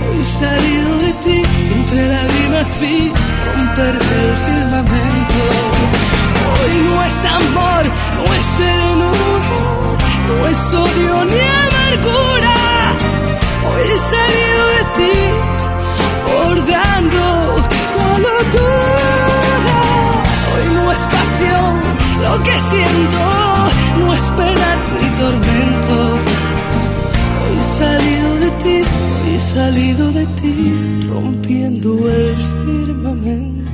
Hoy 0.10 0.24
salido 0.24 0.92
de 1.06 1.12
ti, 1.24 1.44
entre 1.76 2.08
lágrimas 2.08 2.80
vi 2.82 3.12
romperse 3.56 4.16
el 4.28 4.36
firmamento. 4.46 5.44
Hoy 6.52 6.74
no 6.88 6.96
es 7.10 7.18
amor, 7.40 7.84
no 8.18 8.26
es 8.38 8.46
serenura, 8.58 9.52
no 10.28 10.48
es 10.52 10.74
odio 10.74 11.16
ni 11.32 11.42
amargura. 11.66 12.58
Hoy 13.68 13.84
he 13.94 14.00
salido 14.14 14.62
de 14.76 14.84
ti, 14.98 15.16
bordando 16.28 17.26
la 18.00 18.12
locura. 18.28 19.78
Hoy 20.52 20.66
no 20.76 20.92
es 20.92 21.02
pasión 21.16 21.72
lo 22.24 22.44
que 22.44 22.56
siento, 22.72 23.24
no 24.00 24.14
es 24.14 24.26
pena 24.38 24.70
ni 25.00 25.10
tormento. 25.22 26.29
Salido 27.80 28.36
de 28.36 28.52
ti, 28.62 28.82
he 29.26 29.40
salido 29.40 30.12
de 30.12 30.26
ti, 30.42 31.08
rompiendo 31.08 31.94
el 32.10 32.36
firmamento. 32.66 33.70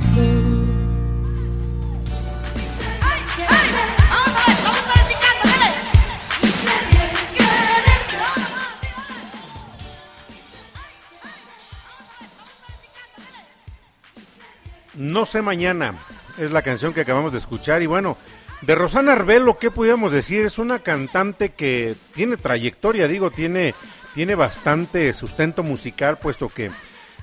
No 14.94 15.26
sé 15.26 15.42
mañana 15.42 15.94
es 16.38 16.52
la 16.52 16.62
canción 16.62 16.94
que 16.94 17.00
acabamos 17.00 17.32
de 17.32 17.38
escuchar 17.38 17.82
y 17.82 17.86
bueno, 17.86 18.16
de 18.62 18.74
Rosana 18.74 19.12
Arbelo, 19.12 19.58
¿qué 19.58 19.70
podríamos 19.70 20.12
decir? 20.12 20.44
Es 20.44 20.58
una 20.58 20.78
cantante 20.78 21.50
que 21.50 21.94
tiene 22.14 22.36
trayectoria, 22.36 23.06
digo, 23.06 23.30
tiene, 23.30 23.74
tiene 24.14 24.34
bastante 24.34 25.12
sustento 25.12 25.62
musical, 25.62 26.18
puesto 26.18 26.48
que 26.48 26.70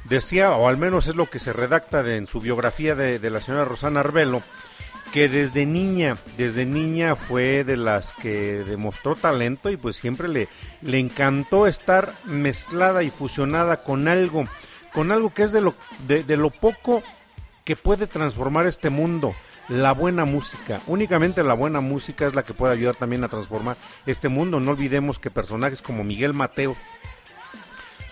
decía, 0.05 0.51
o 0.51 0.67
al 0.67 0.77
menos 0.77 1.07
es 1.07 1.15
lo 1.15 1.29
que 1.29 1.39
se 1.39 1.53
redacta 1.53 2.01
en 2.15 2.27
su 2.27 2.39
biografía 2.39 2.95
de, 2.95 3.29
la 3.29 3.39
señora 3.39 3.65
Rosana 3.65 4.01
Arbelo, 4.01 4.41
que 5.11 5.27
desde 5.27 5.65
niña, 5.65 6.17
desde 6.37 6.65
niña 6.65 7.15
fue 7.15 7.63
de 7.63 7.77
las 7.77 8.13
que 8.13 8.63
demostró 8.63 9.15
talento 9.15 9.69
y 9.69 9.77
pues 9.77 9.95
siempre 9.95 10.27
le, 10.27 10.47
le 10.81 10.99
encantó 10.99 11.67
estar 11.67 12.13
mezclada 12.25 13.03
y 13.03 13.09
fusionada 13.09 13.83
con 13.83 14.07
algo, 14.07 14.45
con 14.93 15.11
algo 15.11 15.33
que 15.33 15.43
es 15.43 15.51
de 15.51 15.61
lo, 15.61 15.75
de 16.07 16.37
lo 16.37 16.49
poco 16.49 17.03
que 17.63 17.75
puede 17.75 18.07
transformar 18.07 18.65
este 18.65 18.89
mundo, 18.89 19.35
la 19.69 19.93
buena 19.93 20.25
música. 20.25 20.81
Únicamente 20.87 21.43
la 21.43 21.53
buena 21.53 21.81
música 21.81 22.27
es 22.27 22.35
la 22.35 22.43
que 22.43 22.53
puede 22.53 22.73
ayudar 22.73 22.95
también 22.95 23.23
a 23.23 23.29
transformar 23.29 23.77
este 24.05 24.29
mundo. 24.29 24.59
No 24.59 24.71
olvidemos 24.71 25.19
que 25.19 25.31
personajes 25.31 25.81
como 25.81 26.03
Miguel 26.03 26.33
Mateos, 26.33 26.77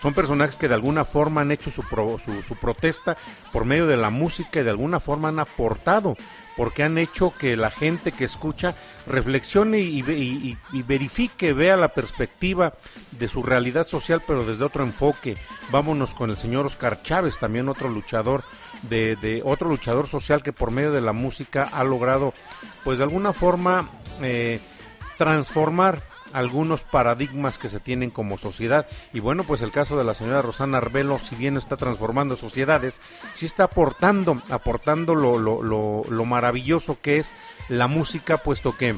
son 0.00 0.14
personajes 0.14 0.56
que 0.56 0.66
de 0.66 0.74
alguna 0.74 1.04
forma 1.04 1.42
han 1.42 1.52
hecho 1.52 1.70
su, 1.70 1.82
pro- 1.82 2.18
su, 2.24 2.42
su 2.42 2.56
protesta 2.56 3.16
por 3.52 3.64
medio 3.64 3.86
de 3.86 3.96
la 3.96 4.10
música 4.10 4.58
y 4.58 4.64
de 4.64 4.70
alguna 4.70 4.98
forma 4.98 5.28
han 5.28 5.38
aportado, 5.38 6.16
porque 6.56 6.82
han 6.82 6.98
hecho 6.98 7.32
que 7.38 7.56
la 7.56 7.70
gente 7.70 8.12
que 8.12 8.24
escucha 8.24 8.74
reflexione 9.06 9.78
y, 9.78 10.02
ve- 10.02 10.18
y- 10.18 10.56
y- 10.72 10.78
y 10.78 10.82
verifique, 10.82 11.52
vea 11.52 11.76
la 11.76 11.88
perspectiva 11.88 12.74
de 13.12 13.28
su 13.28 13.42
realidad 13.42 13.86
social, 13.86 14.22
pero 14.26 14.44
desde 14.44 14.64
otro 14.64 14.82
enfoque. 14.84 15.36
Vámonos 15.70 16.14
con 16.14 16.30
el 16.30 16.36
señor 16.36 16.66
Oscar 16.66 17.02
Chávez, 17.02 17.38
también 17.38 17.68
otro 17.68 17.88
luchador 17.88 18.44
de, 18.82 19.16
de 19.16 19.42
otro 19.44 19.68
luchador 19.68 20.06
social 20.06 20.42
que 20.42 20.52
por 20.52 20.70
medio 20.70 20.92
de 20.92 21.00
la 21.00 21.12
música 21.12 21.68
ha 21.72 21.84
logrado, 21.84 22.34
pues 22.84 22.98
de 22.98 23.04
alguna 23.04 23.32
forma, 23.32 23.88
eh, 24.22 24.60
transformar 25.16 26.02
algunos 26.32 26.82
paradigmas 26.82 27.58
que 27.58 27.68
se 27.68 27.80
tienen 27.80 28.10
como 28.10 28.38
sociedad. 28.38 28.86
Y 29.12 29.20
bueno, 29.20 29.44
pues 29.44 29.62
el 29.62 29.72
caso 29.72 29.96
de 29.96 30.04
la 30.04 30.14
señora 30.14 30.42
Rosana 30.42 30.78
Arbelo, 30.78 31.18
si 31.18 31.36
bien 31.36 31.56
está 31.56 31.76
transformando 31.76 32.36
sociedades, 32.36 33.00
sí 33.34 33.46
está 33.46 33.64
aportando, 33.64 34.40
aportando 34.50 35.14
lo, 35.14 35.38
lo, 35.38 35.62
lo, 35.62 36.04
lo 36.08 36.24
maravilloso 36.24 36.98
que 37.00 37.18
es 37.18 37.32
la 37.68 37.86
música, 37.86 38.38
puesto 38.38 38.76
que 38.76 38.94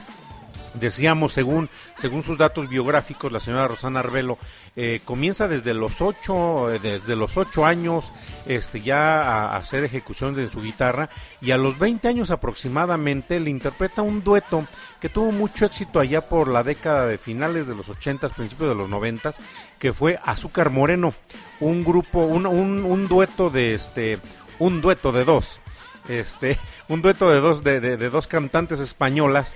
Decíamos, 0.75 1.33
según, 1.33 1.71
según 1.97 2.25
sus 2.25 2.37
datos 2.37 2.69
biográficos, 2.69 3.31
la 3.31 3.39
señora 3.39 3.69
Rosana 3.69 4.01
Arbelo 4.01 4.39
eh, 4.75 5.01
comienza 5.05 5.47
desde 5.47 5.73
los 5.73 6.03
ocho, 6.03 6.73
eh, 6.73 6.81
desde 6.81 7.15
los 7.15 7.37
ocho 7.37 7.65
años, 7.65 8.13
este, 8.47 8.81
ya 8.81 9.23
a, 9.23 9.57
hacer 9.57 9.85
ejecuciones 9.85 10.39
en 10.39 10.51
su 10.51 10.61
guitarra 10.61 11.09
y 11.41 11.53
a 11.53 11.59
los 11.59 11.79
20 11.79 12.09
años 12.09 12.33
aproximadamente 12.33 13.39
le 13.39 13.51
interpreta 13.51 14.03
un 14.03 14.25
dueto 14.25 14.67
que 15.01 15.09
tuvo 15.09 15.31
mucho 15.31 15.65
éxito 15.65 16.01
allá 16.01 16.23
por 16.23 16.49
la 16.49 16.65
década 16.65 17.07
de 17.07 17.19
finales 17.19 17.69
de 17.69 17.77
los 17.77 17.89
80, 17.89 18.29
principios 18.31 18.71
de 18.71 18.75
los 18.75 18.89
90, 18.89 19.33
que 19.79 19.93
fue 19.93 20.19
Azúcar 20.25 20.71
Moreno, 20.71 21.15
un 21.61 21.85
grupo, 21.85 22.21
un, 22.21 22.47
un, 22.47 23.09
dueto 23.09 23.49
de 23.49 23.75
este, 23.75 24.19
un 24.59 24.81
dueto 24.81 25.13
de 25.13 25.25
dos, 25.25 25.61
este, 26.09 26.59
un 26.89 27.01
dueto 27.01 27.31
de 27.31 27.39
dos, 27.39 27.63
de, 27.63 27.81
de 27.81 28.11
dos 28.11 28.27
cantantes 28.27 28.81
españolas 28.81 29.55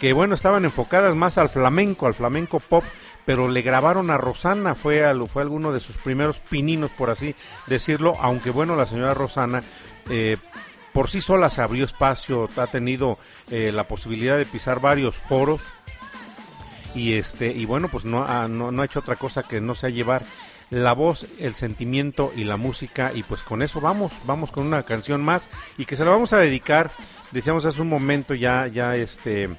que 0.00 0.12
bueno, 0.12 0.34
estaban 0.34 0.64
enfocadas 0.64 1.14
más 1.14 1.38
al 1.38 1.48
flamenco, 1.48 2.06
al 2.06 2.14
flamenco 2.14 2.60
pop, 2.60 2.84
pero 3.24 3.48
le 3.48 3.62
grabaron 3.62 4.10
a 4.10 4.18
Rosana, 4.18 4.74
fue, 4.74 5.04
al, 5.04 5.26
fue 5.28 5.42
alguno 5.42 5.72
de 5.72 5.80
sus 5.80 5.96
primeros 5.96 6.38
pininos, 6.38 6.90
por 6.90 7.10
así 7.10 7.34
decirlo, 7.66 8.16
aunque 8.20 8.50
bueno, 8.50 8.76
la 8.76 8.86
señora 8.86 9.14
Rosana 9.14 9.62
eh, 10.10 10.36
por 10.92 11.08
sí 11.08 11.20
sola 11.20 11.50
se 11.50 11.62
abrió 11.62 11.84
espacio, 11.84 12.48
ha 12.56 12.66
tenido 12.66 13.18
eh, 13.50 13.72
la 13.72 13.84
posibilidad 13.84 14.36
de 14.36 14.46
pisar 14.46 14.80
varios 14.80 15.18
foros 15.18 15.66
y 16.94 17.14
este 17.14 17.48
y 17.48 17.64
bueno, 17.64 17.88
pues 17.88 18.04
no 18.04 18.24
ha, 18.24 18.46
no, 18.46 18.70
no 18.70 18.82
ha 18.82 18.84
hecho 18.84 19.00
otra 19.00 19.16
cosa 19.16 19.42
que 19.42 19.60
no 19.60 19.74
sea 19.74 19.90
llevar 19.90 20.22
la 20.70 20.92
voz, 20.92 21.26
el 21.40 21.54
sentimiento 21.54 22.32
y 22.36 22.44
la 22.44 22.56
música 22.56 23.10
y 23.14 23.22
pues 23.22 23.42
con 23.42 23.62
eso 23.62 23.80
vamos, 23.80 24.12
vamos 24.24 24.52
con 24.52 24.66
una 24.66 24.82
canción 24.84 25.22
más 25.22 25.50
y 25.78 25.84
que 25.84 25.96
se 25.96 26.04
la 26.04 26.10
vamos 26.10 26.32
a 26.32 26.38
dedicar, 26.38 26.90
decíamos 27.32 27.64
hace 27.64 27.82
un 27.82 27.88
momento 27.88 28.34
ya 28.34 28.66
ya 28.68 28.96
este 28.96 29.56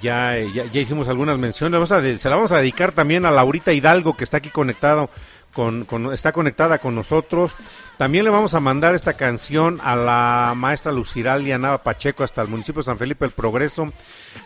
ya, 0.00 0.38
ya, 0.38 0.64
ya 0.64 0.80
hicimos 0.80 1.08
algunas 1.08 1.38
menciones. 1.38 1.72
Vamos 1.72 1.92
a 1.92 2.00
se 2.18 2.28
la 2.28 2.36
vamos 2.36 2.52
a 2.52 2.58
dedicar 2.58 2.92
también 2.92 3.26
a 3.26 3.30
Laurita 3.30 3.72
Hidalgo, 3.72 4.16
que 4.16 4.24
está 4.24 4.38
aquí 4.38 4.48
conectado 4.48 5.10
con, 5.52 5.84
con- 5.84 6.12
está 6.12 6.32
conectada 6.32 6.78
con 6.78 6.94
nosotros. 6.94 7.54
También 7.98 8.24
le 8.24 8.30
vamos 8.30 8.54
a 8.54 8.60
mandar 8.60 8.94
esta 8.94 9.12
canción 9.14 9.80
a 9.82 9.94
la 9.96 10.54
maestra 10.56 10.92
Luciralia 10.92 11.58
Nava 11.58 11.82
Pacheco 11.82 12.24
hasta 12.24 12.42
el 12.42 12.48
municipio 12.48 12.80
de 12.80 12.86
San 12.86 12.98
Felipe 12.98 13.24
del 13.24 13.32
Progreso. 13.32 13.92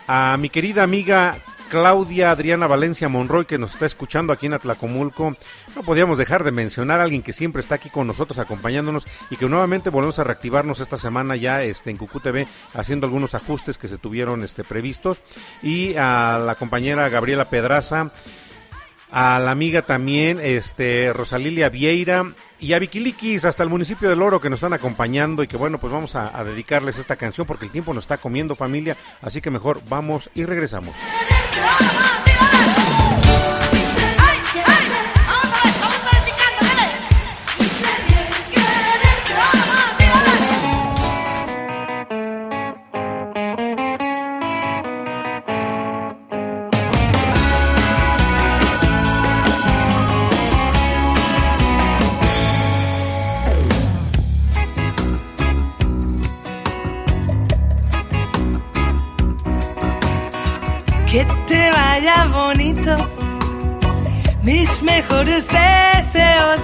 A 0.09 0.36
mi 0.38 0.50
querida 0.50 0.82
amiga 0.82 1.36
Claudia 1.70 2.30
Adriana 2.30 2.68
Valencia 2.68 3.09
Monroy, 3.09 3.44
que 3.44 3.59
nos 3.59 3.72
está 3.72 3.86
escuchando 3.86 4.32
aquí 4.32 4.46
en 4.46 4.54
Atlacomulco. 4.54 5.34
No 5.74 5.82
podíamos 5.82 6.16
dejar 6.16 6.44
de 6.44 6.52
mencionar 6.52 7.00
a 7.00 7.04
alguien 7.04 7.22
que 7.22 7.32
siempre 7.32 7.59
está 7.61 7.74
aquí 7.76 7.90
con 7.90 8.07
nosotros 8.07 8.38
acompañándonos 8.38 9.07
y 9.30 9.36
que 9.36 9.48
nuevamente 9.48 9.90
volvemos 9.90 10.18
a 10.20 10.24
reactivarnos 10.24 10.78
esta 10.80 10.96
semana 10.96 11.34
ya 11.34 11.62
este, 11.64 11.90
en 11.90 11.96
Cucú 11.96 12.20
TV 12.20 12.46
haciendo 12.74 13.07
algunos 13.07 13.34
ajustes 13.34 13.78
que 13.78 13.88
se 13.88 13.98
tuvieron 13.98 14.44
este, 14.44 14.62
previstos. 14.64 15.20
Y 15.62 15.96
a 15.96 16.38
la 16.44 16.54
compañera 16.54 17.09
Gabriela 17.09 17.46
Pedraza, 17.46 18.11
a 19.18 19.38
la 19.38 19.50
amiga 19.50 19.80
también 19.80 20.38
este, 20.42 21.10
Rosalilia 21.14 21.70
Vieira 21.70 22.26
y 22.60 22.74
a 22.74 22.78
Viquiliquis 22.78 23.46
hasta 23.46 23.62
el 23.62 23.70
municipio 23.70 24.10
del 24.10 24.20
Oro 24.20 24.42
que 24.42 24.50
nos 24.50 24.58
están 24.58 24.74
acompañando 24.74 25.42
y 25.42 25.48
que 25.48 25.56
bueno, 25.56 25.78
pues 25.78 25.90
vamos 25.90 26.14
a, 26.16 26.38
a 26.38 26.44
dedicarles 26.44 26.98
esta 26.98 27.16
canción 27.16 27.46
porque 27.46 27.64
el 27.64 27.70
tiempo 27.70 27.94
nos 27.94 28.04
está 28.04 28.18
comiendo 28.18 28.54
familia, 28.54 28.94
así 29.22 29.40
que 29.40 29.50
mejor 29.50 29.80
vamos 29.88 30.28
y 30.34 30.44
regresamos. 30.44 30.94
Mejores 65.09 65.46
deseos. 65.48 66.61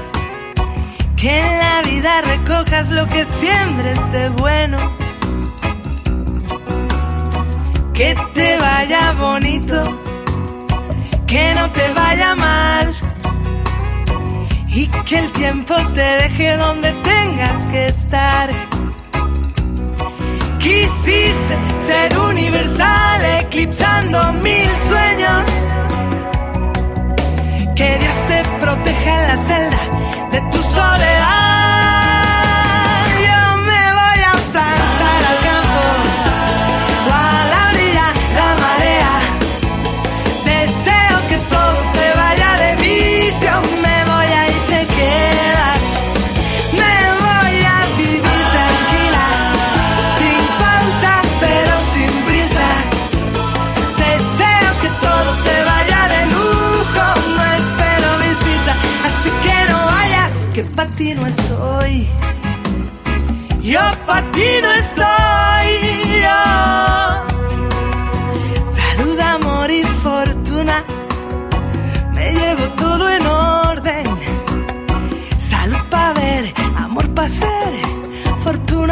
Que 1.16 1.38
en 1.38 1.58
la 1.58 1.82
vida 1.82 2.20
recojas 2.22 2.90
lo 2.90 3.06
que 3.06 3.24
siembres 3.24 4.12
de 4.12 4.28
bueno. 4.30 4.78
Que 7.94 8.16
te 8.34 8.58
vaya 8.58 9.12
bonito, 9.12 10.00
que 11.26 11.54
no 11.54 11.70
te 11.70 11.92
vaya 11.92 12.34
mal. 12.34 12.94
Y 14.68 14.86
que 14.86 15.18
el 15.18 15.30
tiempo 15.32 15.74
te 15.94 16.00
deje 16.00 16.56
donde 16.56 16.92
tengas 17.02 17.66
que 17.66 17.86
estar. 17.86 18.50
Quisiste 20.58 21.56
ser 21.86 22.18
universal, 22.18 23.24
eclipsando 23.40 24.32
mil 24.32 24.70
sueños. 24.88 25.71
Que 27.82 27.98
Dios 27.98 28.24
te 28.28 28.44
proteja 28.60 29.22
en 29.22 29.26
la 29.26 29.36
celda 29.44 29.80
de 30.30 30.40
tu 30.52 30.62
soledad. 30.62 31.51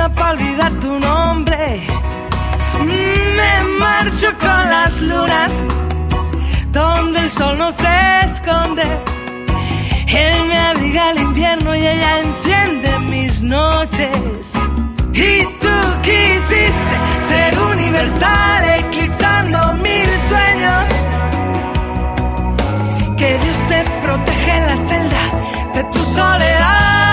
Para 0.08 0.30
olvidar 0.32 0.72
tu 0.80 0.98
nombre. 0.98 1.86
Me 3.36 3.78
marcho 3.78 4.28
con 4.40 4.70
las 4.70 5.00
lunas, 5.02 5.52
donde 6.72 7.20
el 7.20 7.30
sol 7.30 7.58
no 7.58 7.70
se 7.70 7.88
esconde. 8.24 8.84
Él 10.06 10.44
me 10.48 10.58
abriga 10.58 11.10
el 11.10 11.20
invierno 11.20 11.74
y 11.74 11.86
ella 11.86 12.20
enciende 12.20 12.98
mis 13.00 13.42
noches. 13.42 14.54
Y 15.12 15.44
tú 15.60 15.76
quisiste 16.02 16.96
ser 17.28 17.58
universal, 17.58 18.64
eclipsando 18.80 19.74
mil 19.74 20.10
sueños. 20.28 20.86
Que 23.18 23.38
Dios 23.38 23.58
te 23.68 23.84
protege 24.02 24.56
en 24.56 24.66
la 24.66 24.76
celda 24.88 25.22
de 25.74 25.84
tu 25.92 26.00
soledad. 26.00 27.09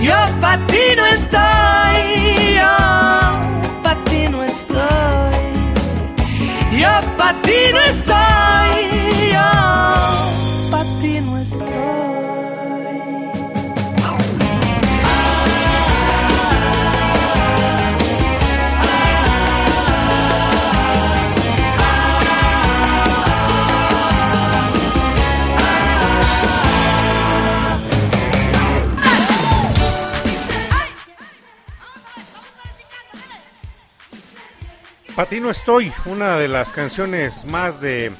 Yo 0.00 0.14
pa' 0.40 0.58
ti 0.68 0.96
no 0.96 1.06
estoy, 1.06 1.47
Patino 35.18 35.50
estoy, 35.50 35.92
una 36.04 36.36
de 36.36 36.46
las 36.46 36.70
canciones 36.70 37.44
más 37.44 37.80
de 37.80 38.12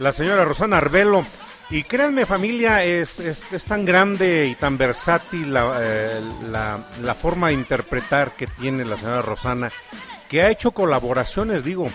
la 0.00 0.10
señora 0.10 0.44
Rosana 0.44 0.78
Arbelo. 0.78 1.24
Y 1.70 1.84
créanme 1.84 2.26
familia, 2.26 2.82
es, 2.82 3.20
es, 3.20 3.64
tan 3.66 3.84
grande 3.84 4.48
y 4.48 4.56
tan 4.56 4.76
versátil 4.76 5.54
eh, 5.56 6.20
la, 6.50 6.80
la, 7.00 7.14
forma 7.14 7.46
de 7.46 7.54
interpretar 7.54 8.32
que 8.32 8.48
tiene 8.48 8.84
la 8.84 8.96
señora 8.96 9.22
Rosana, 9.22 9.70
que 10.28 10.42
ha 10.42 10.50
hecho 10.50 10.72
colaboraciones, 10.72 11.62
digo, 11.62 11.88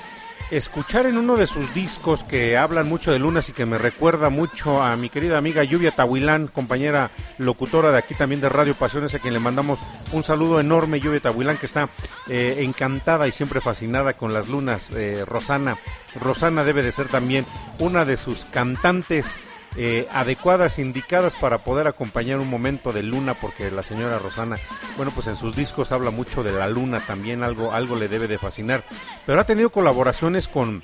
escuchar 0.52 1.06
en 1.06 1.18
uno 1.18 1.38
de 1.38 1.48
sus 1.48 1.74
discos 1.74 2.24
que 2.24 2.58
hablan 2.58 2.88
mucho 2.88 3.12
de 3.12 3.20
lunas 3.20 3.50
y 3.50 3.54
que 3.54 3.66
me 3.66 3.78
recuerda 3.78 4.30
mucho 4.30 4.82
a 4.84 4.96
mi 4.96 5.10
querida 5.10 5.38
amiga 5.38 5.64
Lluvia 5.64 5.92
Tahuilán, 5.92 6.48
compañera 6.48 7.12
locutora 7.38 7.92
de 7.92 7.98
aquí 7.98 8.14
también 8.14 8.42
de 8.42 8.50
Radio 8.50 8.76
Pasiones, 8.76 9.16
a 9.16 9.20
quien 9.20 9.34
le 9.34 9.40
mandamos 9.40 9.80
un 10.12 10.24
saludo 10.24 10.60
enorme, 10.60 11.00
Lluvia 11.00 11.20
Tahuilán, 11.20 11.58
que 11.58 11.66
está 11.66 11.90
eh, 12.28 12.58
encantada 12.60 13.28
y 13.28 13.32
siempre 13.32 13.62
fascinada 13.62 14.14
con 14.14 14.34
las 14.34 14.48
lunas. 14.48 14.92
Eh, 14.92 15.26
Rosana, 15.26 15.78
Rosana 16.20 16.64
debe 16.64 16.84
de 16.84 16.92
ser 16.92 17.08
también 17.08 17.46
una 17.80 18.06
de 18.06 18.18
sus 18.18 18.46
cantantes 18.46 19.38
eh, 19.78 20.08
adecuadas, 20.14 20.80
indicadas 20.80 21.36
para 21.36 21.58
poder 21.60 21.88
acompañar 21.88 22.40
un 22.40 22.50
momento 22.50 22.94
de 22.94 23.04
luna, 23.04 23.34
porque 23.34 23.72
la 23.72 23.84
señora 23.84 24.20
Rosana, 24.20 24.58
bueno, 24.96 25.12
pues 25.14 25.28
en 25.28 25.36
sus 25.36 25.56
discos 25.56 25.92
habla 25.92 26.12
mucho 26.12 26.44
de 26.44 26.52
la 26.52 26.70
luna 26.70 27.00
también, 27.00 27.44
algo, 27.44 27.74
algo 27.74 27.96
le 27.96 28.08
debe 28.08 28.28
de 28.28 28.38
fascinar. 28.38 28.84
Pero 29.26 29.40
ha 29.40 29.46
tenido 29.46 29.70
colaboraciones 29.70 30.48
con 30.48 30.82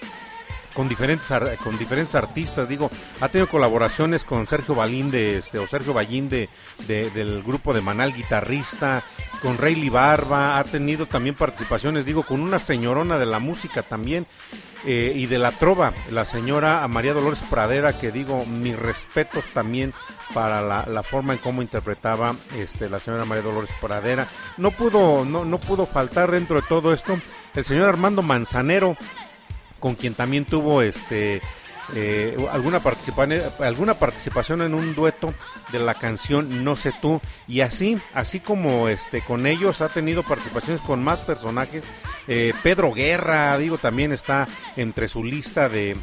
con 0.73 0.87
diferentes 0.87 1.27
con 1.63 1.77
diferentes 1.77 2.15
artistas 2.15 2.69
digo 2.69 2.89
ha 3.19 3.27
tenido 3.27 3.49
colaboraciones 3.49 4.23
con 4.23 4.47
Sergio 4.47 4.73
Balín 4.73 5.11
de 5.11 5.37
este 5.37 5.59
o 5.59 5.67
Sergio 5.67 5.93
Ballín 5.93 6.29
de, 6.29 6.47
del 6.87 7.43
grupo 7.43 7.73
de 7.73 7.81
Manal 7.81 8.13
guitarrista 8.13 9.03
con 9.41 9.57
Rayleigh 9.57 9.89
Barba 9.89 10.59
ha 10.59 10.63
tenido 10.63 11.07
también 11.07 11.35
participaciones 11.35 12.05
digo 12.05 12.23
con 12.23 12.39
una 12.39 12.57
señorona 12.57 13.17
de 13.17 13.25
la 13.25 13.39
música 13.39 13.83
también 13.83 14.25
eh, 14.85 15.13
y 15.15 15.27
de 15.27 15.37
la 15.37 15.51
trova, 15.51 15.93
la 16.09 16.25
señora 16.25 16.87
María 16.87 17.13
Dolores 17.13 17.43
Pradera, 17.49 17.97
que 17.97 18.11
digo, 18.11 18.45
mis 18.45 18.77
respetos 18.77 19.45
también 19.53 19.93
para 20.33 20.61
la, 20.61 21.03
forma 21.03 21.33
en 21.33 21.39
cómo 21.39 21.61
interpretaba 21.61 22.35
este, 22.57 22.89
la 22.89 22.99
señora 22.99 23.25
María 23.25 23.43
Dolores 23.43 23.69
Pradera. 23.79 24.27
No 24.57 24.71
pudo, 24.71 25.25
no, 25.25 25.45
no 25.45 25.59
pudo 25.59 25.85
faltar 25.85 26.31
dentro 26.31 26.61
de 26.61 26.67
todo 26.67 26.93
esto 26.93 27.17
el 27.53 27.65
señor 27.65 27.89
Armando 27.89 28.21
Manzanero, 28.21 28.95
con 29.79 29.95
quien 29.95 30.13
también 30.13 30.45
tuvo 30.45 30.81
este 30.81 31.41
eh, 31.95 32.37
alguna, 32.51 32.81
alguna 33.59 33.93
participación 33.95 34.61
en 34.61 34.73
un 34.73 34.95
dueto 34.95 35.33
de 35.71 35.79
la 35.79 35.93
canción 35.93 36.63
No 36.63 36.75
sé 36.75 36.93
tú 37.01 37.19
y 37.47 37.61
así, 37.61 37.99
así 38.13 38.39
como 38.39 38.87
este 38.87 39.21
con 39.21 39.45
ellos 39.45 39.81
ha 39.81 39.89
tenido 39.89 40.23
participaciones 40.23 40.81
con 40.81 41.03
más 41.03 41.21
personajes. 41.21 41.83
Eh, 42.27 42.53
Pedro 42.63 42.93
Guerra, 42.93 43.57
digo, 43.57 43.77
también 43.77 44.11
está 44.11 44.47
entre 44.77 45.07
su 45.07 45.23
lista 45.23 45.69
de, 45.69 45.95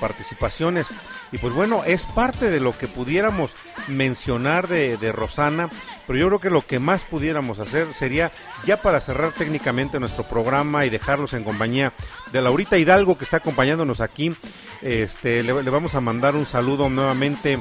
participaciones 0.00 0.88
y 1.32 1.38
pues 1.38 1.54
bueno, 1.54 1.84
es 1.84 2.06
parte 2.06 2.50
de 2.50 2.60
lo 2.60 2.76
que 2.76 2.88
pudiéramos 2.88 3.54
mencionar 3.88 4.68
de 4.68 5.12
Rosana, 5.12 5.68
pero 6.06 6.18
yo 6.18 6.26
creo 6.28 6.40
que 6.40 6.50
lo 6.50 6.66
que 6.66 6.78
más 6.78 7.04
pudiéramos 7.04 7.58
hacer 7.58 7.92
sería 7.94 8.32
ya 8.66 8.76
para 8.76 9.00
cerrar 9.00 9.32
técnicamente 9.32 10.00
nuestro 10.00 10.24
programa 10.24 10.84
y 10.84 10.90
dejarlos 10.90 11.32
en 11.32 11.44
compañía 11.44 11.92
de 12.32 12.42
Laurita 12.42 12.78
Hidalgo 12.78 13.16
que 13.16 13.24
está 13.24 13.38
acompañándonos 13.38 14.00
aquí. 14.00 14.34
Este, 14.82 15.42
le, 15.42 15.52
vamos 15.52 15.94
a 15.94 16.00
mandar 16.00 16.34
un 16.34 16.44
saludo 16.44 16.88
nuevamente 16.90 17.60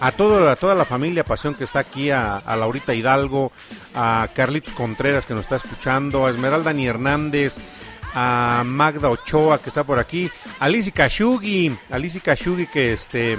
a, 0.00 0.12
toda 0.12 0.74
la 0.74 0.84
familia 0.84 1.24
Pasión 1.24 1.54
que 1.54 1.64
está 1.64 1.78
aquí, 1.78 2.10
a, 2.10 2.42
Laurita 2.46 2.94
Hidalgo, 2.94 3.52
a 3.94 4.28
Carlitos 4.34 4.74
Contreras 4.74 5.24
que 5.24 5.34
nos 5.34 5.42
está 5.42 5.56
escuchando, 5.56 6.26
a 6.26 6.30
Esmeralda 6.30 6.72
Ni 6.74 6.86
Hernández, 6.86 7.56
a 8.14 8.62
Magda 8.66 9.08
Ochoa 9.08 9.58
que 9.60 9.70
está 9.70 9.84
por 9.84 9.98
aquí, 9.98 10.30
a 10.60 10.68
Lizzy 10.68 10.92
Kashugi, 10.92 11.76
a 11.90 11.98
Lizzy 11.98 12.20
Kashugi 12.20 12.66
que, 12.66 12.92
este, 12.92 13.38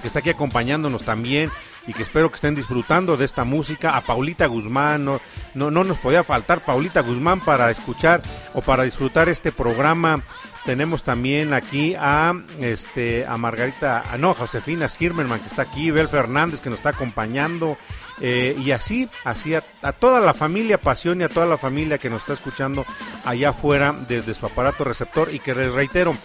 que 0.00 0.06
está 0.06 0.20
aquí 0.20 0.30
acompañándonos 0.30 1.02
también, 1.02 1.50
y 1.88 1.92
que 1.92 2.02
espero 2.02 2.28
que 2.30 2.34
estén 2.34 2.54
disfrutando 2.54 3.16
de 3.16 3.24
esta 3.24 3.44
música. 3.44 3.96
A 3.96 4.00
Paulita 4.00 4.46
Guzmán, 4.46 5.04
no, 5.04 5.20
no, 5.54 5.70
no 5.70 5.84
nos 5.84 5.98
podía 5.98 6.24
faltar 6.24 6.64
Paulita 6.64 7.00
Guzmán 7.00 7.40
para 7.40 7.70
escuchar 7.70 8.22
o 8.54 8.60
para 8.60 8.82
disfrutar 8.82 9.28
este 9.28 9.52
programa 9.52 10.20
tenemos 10.66 11.04
también 11.04 11.54
aquí 11.54 11.94
a 11.96 12.34
este 12.58 13.24
a 13.24 13.36
Margarita, 13.38 14.02
a, 14.10 14.18
no, 14.18 14.34
Josefina 14.34 14.88
Schirmerman 14.88 15.38
que 15.38 15.46
está 15.46 15.62
aquí, 15.62 15.92
Bel 15.92 16.08
Fernández 16.08 16.60
que 16.60 16.68
nos 16.68 16.80
está 16.80 16.90
acompañando, 16.90 17.78
eh, 18.20 18.56
y 18.58 18.72
así, 18.72 19.08
así 19.24 19.54
a, 19.54 19.62
toda 19.92 20.20
la 20.20 20.34
familia 20.34 20.78
Pasión 20.78 21.20
y 21.20 21.24
a 21.24 21.28
toda 21.28 21.46
la 21.46 21.56
familia 21.56 21.98
que 21.98 22.10
nos 22.10 22.22
está 22.22 22.32
escuchando 22.32 22.84
allá 23.24 23.50
afuera 23.50 23.94
desde 24.08 24.34
su 24.34 24.44
aparato 24.44 24.82
receptor 24.82 25.32
y 25.32 25.38
que 25.38 25.54
les 25.54 25.72
reitero, 25.72 26.16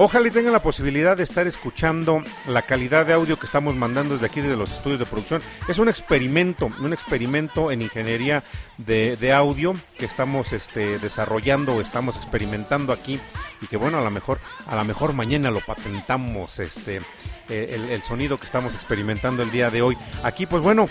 Ojalá 0.00 0.28
y 0.28 0.30
tengan 0.30 0.52
la 0.52 0.62
posibilidad 0.62 1.16
de 1.16 1.24
estar 1.24 1.46
escuchando 1.48 2.22
la 2.46 2.62
calidad 2.62 3.04
de 3.04 3.14
audio 3.14 3.36
que 3.36 3.46
estamos 3.46 3.74
mandando 3.74 4.14
desde 4.14 4.26
aquí, 4.26 4.40
desde 4.40 4.56
los 4.56 4.70
estudios 4.70 5.00
de 5.00 5.06
producción. 5.06 5.42
Es 5.68 5.78
un 5.78 5.88
experimento, 5.88 6.70
un 6.80 6.92
experimento 6.92 7.72
en 7.72 7.82
ingeniería 7.82 8.44
de, 8.76 9.32
audio 9.32 9.74
que 9.98 10.06
estamos 10.06 10.52
este, 10.52 10.98
desarrollando 10.98 11.80
estamos 11.80 12.16
experimentando 12.16 12.92
aquí 12.92 13.20
y 13.60 13.66
que 13.66 13.76
bueno, 13.76 13.98
a 13.98 14.02
lo 14.02 14.10
mejor, 14.10 14.38
a 14.66 14.76
lo 14.76 14.84
mejor 14.84 15.12
mañana 15.12 15.50
lo 15.50 15.60
patentamos, 15.60 16.60
este, 16.60 17.00
eh, 17.48 17.70
el, 17.72 17.90
el 17.90 18.02
sonido 18.02 18.38
que 18.38 18.46
estamos 18.46 18.74
experimentando 18.74 19.42
el 19.42 19.50
día 19.50 19.70
de 19.70 19.82
hoy. 19.82 19.98
Aquí, 20.22 20.46
pues 20.46 20.62
bueno, 20.62 20.88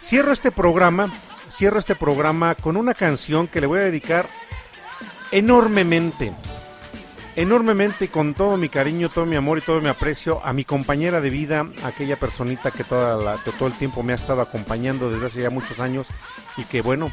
cierro 0.00 0.32
este 0.32 0.50
programa, 0.50 1.10
cierro 1.50 1.78
este 1.78 1.94
programa 1.94 2.54
con 2.54 2.76
una 2.76 2.94
canción 2.94 3.48
que 3.48 3.60
le 3.60 3.66
voy 3.66 3.80
a 3.80 3.82
dedicar 3.82 4.26
enormemente 5.30 6.32
enormemente 7.36 8.08
con 8.08 8.34
todo 8.34 8.56
mi 8.56 8.68
cariño, 8.68 9.10
todo 9.10 9.26
mi 9.26 9.36
amor 9.36 9.58
y 9.58 9.60
todo 9.60 9.80
mi 9.80 9.88
aprecio 9.88 10.40
a 10.44 10.52
mi 10.54 10.64
compañera 10.64 11.20
de 11.20 11.30
vida, 11.30 11.66
aquella 11.84 12.18
personita 12.18 12.70
que, 12.70 12.82
toda 12.82 13.16
la, 13.16 13.36
todo 13.36 13.68
el 13.68 13.74
tiempo 13.74 14.02
me 14.02 14.14
ha 14.14 14.16
estado 14.16 14.40
acompañando 14.40 15.10
desde 15.10 15.26
hace 15.26 15.42
ya 15.42 15.50
muchos 15.50 15.78
años 15.78 16.06
y 16.56 16.64
que 16.64 16.80
bueno, 16.80 17.12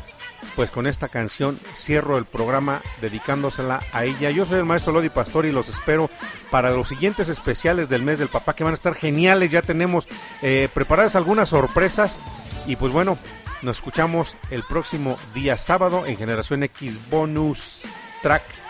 pues 0.56 0.72
con 0.72 0.88
esta 0.88 1.10
canción 1.10 1.60
cierro 1.76 2.18
el 2.18 2.26
programa 2.26 2.82
dedicándosela 3.02 3.82
a 3.92 4.06
ella. 4.06 4.32
Yo 4.32 4.46
soy 4.46 4.60
el 4.60 4.66
maestro 4.66 4.94
Lodi 4.94 5.10
Pastor 5.10 5.46
y 5.46 5.52
los 5.52 5.68
espero 5.68 6.10
para 6.50 6.72
los 6.72 6.88
siguientes 6.88 7.28
especiales 7.28 7.90
del 7.90 8.04
mes 8.04 8.20
del 8.20 8.30
papá 8.30 8.56
que 8.56 8.64
van 8.64 8.72
a 8.72 8.76
estar 8.76 8.96
geniales. 8.96 9.52
Ya 9.52 9.62
tenemos 9.62 10.08
eh, 10.42 10.70
preparadas 10.74 11.18
algunas 11.18 11.50
sorpresas 11.50 12.18
y 12.66 12.78
pues 12.78 12.94
bueno, 12.94 13.18
nos 13.62 13.78
escuchamos 13.78 14.38
el 14.52 14.64
próximo 14.64 15.18
día 15.34 15.58
sábado 15.58 16.06
en 16.06 16.16
Generación 16.16 16.64
X 16.64 17.10
Bonus 17.10 17.82
Track 18.22 18.63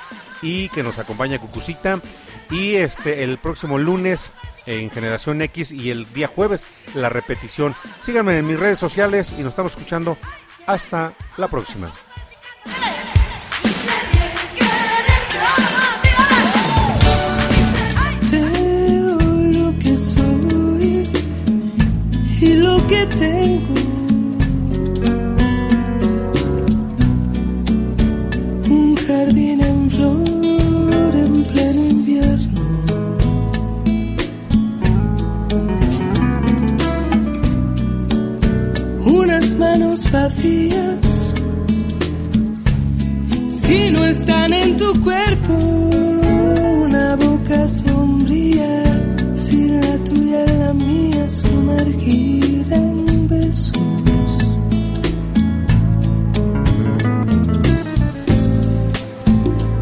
y 0.43 0.69
que 0.69 0.83
nos 0.83 0.99
acompaña 0.99 1.39
Cucucita. 1.39 1.99
Y 2.51 2.75
este 2.75 3.23
el 3.23 3.39
próximo 3.39 3.79
lunes 3.79 4.29
en 4.67 4.91
Generación 4.91 5.41
X 5.41 5.71
y 5.71 5.89
el 5.89 6.11
día 6.13 6.27
jueves 6.27 6.67
la 6.93 7.09
repetición. 7.09 7.73
Síganme 8.03 8.37
en 8.37 8.45
mis 8.45 8.59
redes 8.59 8.77
sociales 8.77 9.33
y 9.37 9.41
nos 9.41 9.49
estamos 9.53 9.71
escuchando. 9.71 10.17
Hasta 10.67 11.13
la 11.37 11.47
próxima. 11.47 11.91
lo 18.31 19.79
que 19.79 19.97
soy 19.97 21.03
y 22.41 22.53
lo 22.53 22.87
que 22.87 23.05
tengo. 23.07 23.82
Si 43.49 43.89
no 43.89 44.05
están 44.05 44.53
en 44.53 44.77
tu 44.77 44.93
cuerpo, 45.01 45.53
una 46.85 47.15
boca 47.15 47.67
sombría, 47.67 48.83
si 49.33 49.69
la 49.69 49.97
tuya 50.05 50.45
es 50.45 50.53
la 50.59 50.73
mía, 50.73 51.27
sumergida 51.27 52.75
en 52.75 53.27
besos. 53.27 53.73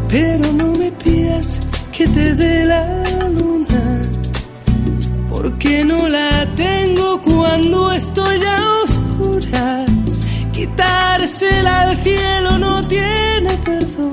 Pero 0.08 0.50
no 0.54 0.72
me 0.78 0.92
pidas 0.92 1.60
que 1.92 2.08
te 2.08 2.34
dé 2.34 2.64
la 2.64 3.04
luna, 3.28 4.02
porque 5.28 5.84
no 5.84 6.08
la 6.08 6.48
tengo 6.56 7.20
cuando 7.20 7.92
estoy 7.92 8.42
a 8.46 8.72
Quitársela 10.52 11.80
al 11.82 11.96
cielo 11.98 12.58
no 12.58 12.86
tiene 12.86 13.50
perdón. 13.64 14.12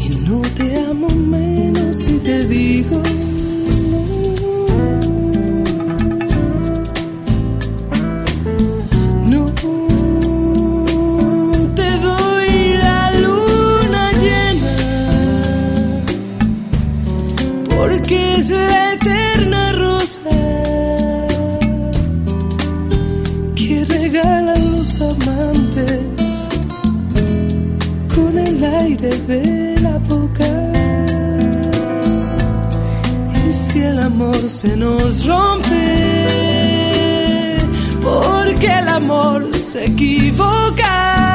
Y 0.00 0.08
no 0.26 0.40
te 0.56 0.78
amo 0.80 1.08
menos 1.10 1.96
si 1.96 2.18
te 2.20 2.44
digo. 2.46 3.02
No 9.26 9.44
te 11.74 11.90
doy 11.98 12.72
la 12.82 13.12
luna 13.20 14.12
llena 14.22 14.74
porque 17.76 18.36
es 18.38 18.50
la 18.50 18.87
aire 29.02 29.16
de 29.26 29.80
la 29.80 29.98
boca. 29.98 30.46
Y 33.46 33.52
si 33.52 33.80
el 33.80 33.98
amor 33.98 34.48
se 34.48 34.76
nos 34.76 35.26
rompe, 35.26 35.76
porque 38.02 38.66
el 38.66 38.88
amor 38.88 39.44
se 39.54 39.86
equivoca, 39.86 41.27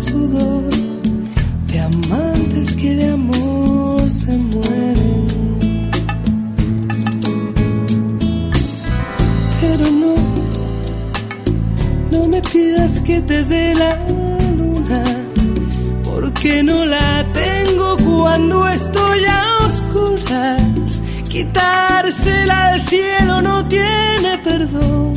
de 0.00 1.78
amantes 1.78 2.74
que 2.74 2.96
de 2.96 3.10
amor 3.12 4.10
se 4.10 4.32
mueren. 4.32 5.26
Pero 9.60 9.90
no, 9.90 10.14
no 12.10 12.28
me 12.28 12.40
pidas 12.40 13.02
que 13.02 13.20
te 13.20 13.44
dé 13.44 13.74
la 13.74 13.98
luna, 14.58 15.04
porque 16.02 16.62
no 16.62 16.86
la 16.86 17.26
tengo 17.34 17.96
cuando 17.98 18.66
estoy 18.68 19.24
a 19.26 19.58
oscuras. 19.66 21.02
Quitársela 21.28 22.68
al 22.68 22.88
cielo 22.88 23.42
no 23.42 23.68
tiene 23.68 24.38
perdón. 24.42 25.12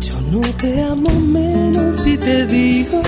Yo 0.00 0.20
no 0.30 0.40
te 0.60 0.82
amo 0.82 1.10
menos 1.18 1.96
si 1.96 2.18
te 2.18 2.44
digo 2.44 3.00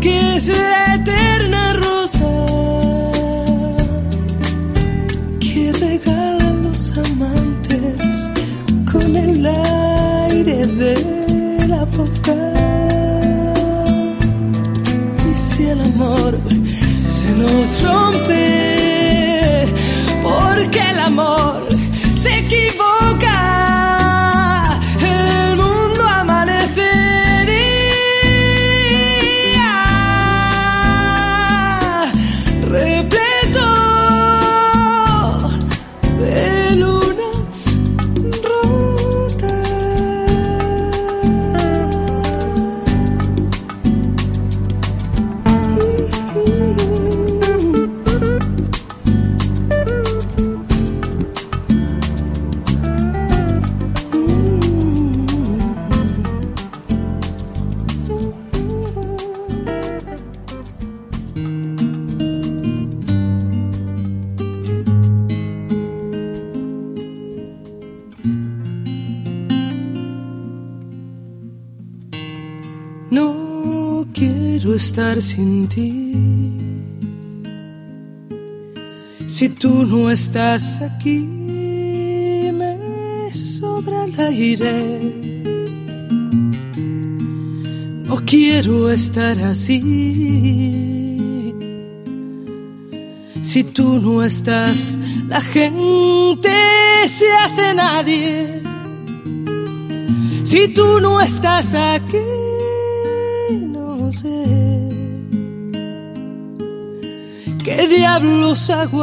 que 0.00 0.40
será? 0.40 0.89
Estás 80.30 80.80
aquí, 80.80 81.18
me 82.52 82.78
sobra 83.32 84.04
el 84.04 84.20
aire. 84.20 85.00
No 88.04 88.24
quiero 88.24 88.90
estar 88.90 89.36
así. 89.40 89.80
Si 93.42 93.64
tú 93.64 93.98
no 93.98 94.22
estás, 94.22 95.00
la 95.28 95.40
gente 95.40 96.52
se 97.08 97.32
hace 97.32 97.74
nadie. 97.74 98.62
Si 100.44 100.68
tú 100.68 101.00
no 101.00 101.20
estás 101.20 101.74
aquí, 101.74 102.18
no 103.50 104.12
sé 104.12 104.44
qué 107.64 107.88
diablos 107.88 108.70
hago 108.70 109.02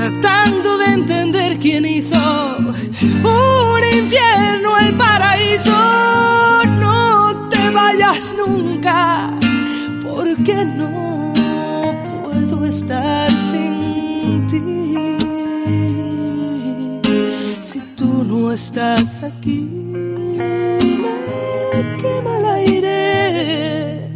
tratando 0.00 0.78
de 0.78 0.86
entender 0.86 1.58
quién 1.58 1.84
hizo 1.84 2.56
un 2.58 3.82
infierno, 3.98 4.78
el 4.78 4.94
paraíso. 4.94 5.76
No 6.78 7.48
te 7.50 7.70
vayas 7.70 8.34
nunca, 8.34 9.30
porque 10.02 10.64
no 10.64 11.32
puedo 12.24 12.64
estar 12.64 13.30
sin 13.50 14.46
ti. 14.50 14.62
Si 17.60 17.80
tú 17.94 18.24
no 18.24 18.52
estás 18.52 19.22
aquí, 19.22 19.68
me 21.02 21.96
quema 21.98 22.38
el 22.38 22.44
aire. 22.46 24.08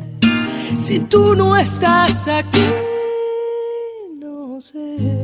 Si 0.78 0.99
tú 0.99 1.35
no 1.35 1.55
estás 1.59 2.26
aquí, 2.26 2.68
no 4.18 4.59
sé 4.62 5.24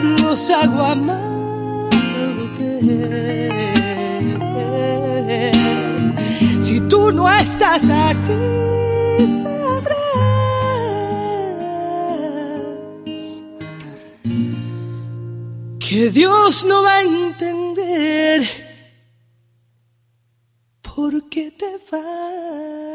diablos 0.00 0.50
hago 0.50 0.82
amándote. 0.82 1.90
Si 6.60 6.80
tú 6.88 7.12
no 7.12 7.30
estás 7.30 7.82
aquí, 7.90 8.32
sabrás 9.42 9.98
que 15.78 16.10
Dios 16.10 16.64
no 16.64 16.82
va 16.82 16.96
a 16.96 17.02
entender 17.02 18.48
por 20.82 21.28
qué 21.28 21.50
te 21.52 21.78
vas. 21.90 22.89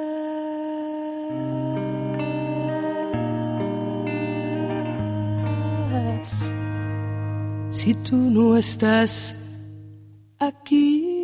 Si 7.86 7.93
tú 7.93 8.15
no 8.15 8.57
estás 8.57 9.36
aquí. 10.39 11.14